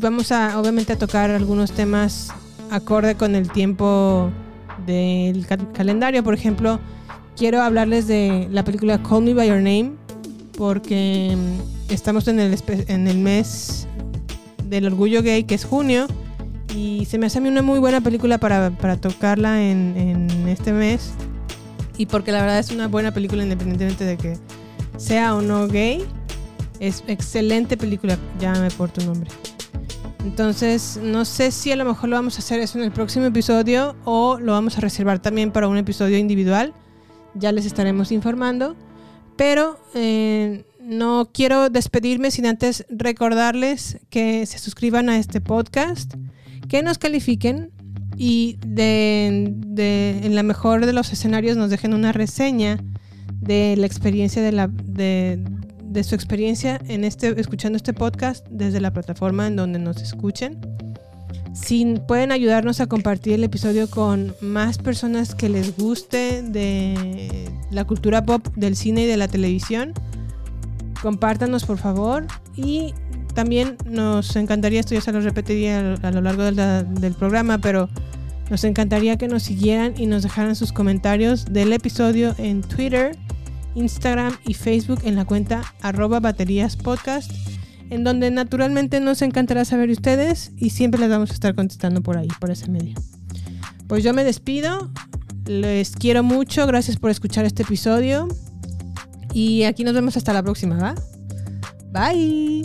vamos 0.00 0.32
a 0.32 0.58
obviamente 0.58 0.94
a 0.94 0.98
tocar 0.98 1.30
algunos 1.30 1.72
temas 1.72 2.32
acorde 2.70 3.14
con 3.14 3.34
el 3.34 3.50
tiempo 3.52 4.30
del 4.86 5.46
ca 5.46 5.58
calendario. 5.74 6.24
Por 6.24 6.32
ejemplo, 6.32 6.80
quiero 7.36 7.62
hablarles 7.62 8.08
de 8.08 8.48
la 8.50 8.64
película 8.64 9.02
Call 9.02 9.24
Me 9.24 9.34
By 9.34 9.48
Your 9.48 9.58
Name 9.58 9.92
porque 10.56 11.36
estamos 11.90 12.28
en 12.28 12.40
el, 12.40 12.58
en 12.88 13.08
el 13.08 13.18
mes 13.18 13.86
del 14.64 14.86
orgullo 14.86 15.22
gay 15.22 15.44
que 15.44 15.54
es 15.54 15.64
junio 15.64 16.06
y 16.74 17.04
se 17.04 17.18
me 17.18 17.26
hace 17.26 17.38
a 17.38 17.40
mí 17.40 17.48
una 17.48 17.62
muy 17.62 17.78
buena 17.78 18.00
película 18.00 18.38
para, 18.38 18.70
para 18.70 18.96
tocarla 18.96 19.62
en, 19.62 19.96
en, 19.96 20.48
este 20.48 20.72
mes. 20.72 21.12
Y 21.96 22.06
porque 22.06 22.32
la 22.32 22.40
verdad 22.40 22.58
es 22.58 22.70
una 22.70 22.88
buena 22.88 23.12
película 23.12 23.42
independientemente 23.44 24.04
de 24.04 24.16
que 24.16 24.36
sea 24.96 25.34
o 25.34 25.42
no 25.42 25.68
gay 25.68 26.04
es 26.80 27.04
excelente 27.06 27.76
película 27.76 28.18
llámame 28.40 28.70
por 28.72 28.90
tu 28.90 29.04
nombre. 29.04 29.30
Entonces 30.24 30.98
no 31.02 31.24
sé 31.24 31.52
si 31.52 31.70
a 31.70 31.76
lo 31.76 31.84
mejor 31.84 32.08
lo 32.08 32.16
vamos 32.16 32.36
a 32.36 32.38
hacer 32.38 32.60
eso 32.60 32.78
en 32.78 32.84
el 32.84 32.92
próximo 32.92 33.26
episodio 33.26 33.94
o 34.04 34.38
lo 34.40 34.52
vamos 34.52 34.76
a 34.76 34.80
reservar 34.80 35.20
también 35.20 35.52
para 35.52 35.68
un 35.68 35.76
episodio 35.76 36.18
individual. 36.18 36.74
Ya 37.34 37.52
les 37.52 37.66
estaremos 37.66 38.10
informando. 38.10 38.76
Pero 39.36 39.78
eh, 39.94 40.64
no 40.80 41.30
quiero 41.32 41.70
despedirme 41.70 42.30
sin 42.30 42.46
antes 42.46 42.84
recordarles 42.88 43.98
que 44.10 44.46
se 44.46 44.58
suscriban 44.58 45.08
a 45.08 45.18
este 45.18 45.40
podcast, 45.40 46.14
que 46.68 46.82
nos 46.82 46.98
califiquen 46.98 47.70
y 48.16 48.58
en 48.66 50.34
la 50.34 50.42
mejor 50.42 50.86
de 50.86 50.92
los 50.92 51.12
escenarios 51.12 51.56
nos 51.56 51.70
dejen 51.70 51.94
una 51.94 52.12
reseña 52.12 52.78
de 53.40 53.76
la 53.76 53.86
experiencia 53.86 54.42
de 54.42 56.04
su 56.04 56.14
experiencia 56.14 56.80
en 56.88 57.04
este, 57.04 57.38
escuchando 57.40 57.76
este 57.76 57.92
podcast 57.92 58.46
desde 58.50 58.80
la 58.80 58.92
plataforma 58.92 59.46
en 59.46 59.56
donde 59.56 59.78
nos 59.78 60.02
escuchen. 60.02 60.58
Si 61.54 61.84
pueden 62.08 62.32
ayudarnos 62.32 62.80
a 62.80 62.86
compartir 62.86 63.34
el 63.34 63.44
episodio 63.44 63.88
con 63.88 64.34
más 64.40 64.78
personas 64.78 65.36
que 65.36 65.48
les 65.48 65.76
guste 65.76 66.42
de 66.42 67.48
la 67.70 67.84
cultura 67.84 68.24
pop, 68.26 68.44
del 68.56 68.74
cine 68.74 69.04
y 69.04 69.06
de 69.06 69.16
la 69.16 69.28
televisión, 69.28 69.92
compártanos 71.00 71.64
por 71.64 71.78
favor 71.78 72.26
y 72.56 72.92
también 73.34 73.76
nos 73.84 74.34
encantaría, 74.36 74.80
esto 74.80 74.94
ya 74.94 75.00
se 75.00 75.12
lo 75.12 75.20
repetiría 75.20 75.94
a 76.02 76.10
lo 76.10 76.20
largo 76.20 76.44
de 76.44 76.52
la, 76.52 76.82
del 76.82 77.14
programa, 77.14 77.58
pero 77.58 77.88
nos 78.50 78.64
encantaría 78.64 79.16
que 79.16 79.28
nos 79.28 79.42
siguieran 79.42 79.94
y 79.96 80.06
nos 80.06 80.22
dejaran 80.22 80.54
sus 80.54 80.72
comentarios 80.72 81.46
del 81.46 81.72
episodio 81.72 82.34
en 82.38 82.62
Twitter, 82.62 83.16
Instagram 83.74 84.36
y 84.46 84.54
Facebook 84.54 85.00
en 85.04 85.16
la 85.16 85.24
cuenta 85.24 85.62
arroba 85.82 86.20
baterías 86.20 86.76
podcast. 86.76 87.30
en 87.90 88.02
donde 88.02 88.30
naturalmente 88.30 88.98
nos 88.98 89.20
encantará 89.20 89.64
saber 89.66 89.88
de 89.88 89.92
ustedes 89.92 90.52
y 90.56 90.70
siempre 90.70 90.98
les 90.98 91.10
vamos 91.10 91.30
a 91.30 91.34
estar 91.34 91.54
contestando 91.54 92.02
por 92.02 92.16
ahí, 92.16 92.28
por 92.40 92.50
ese 92.50 92.68
medio. 92.70 92.94
Pues 93.86 94.02
yo 94.02 94.14
me 94.14 94.24
despido, 94.24 94.90
les 95.44 95.92
quiero 95.92 96.22
mucho, 96.22 96.66
gracias 96.66 96.96
por 96.96 97.10
escuchar 97.10 97.44
este 97.44 97.62
episodio 97.62 98.26
y 99.34 99.64
aquí 99.64 99.84
nos 99.84 99.92
vemos 99.92 100.16
hasta 100.16 100.32
la 100.32 100.42
próxima, 100.42 100.78
¿va? 100.78 100.94
Bye. 101.92 102.64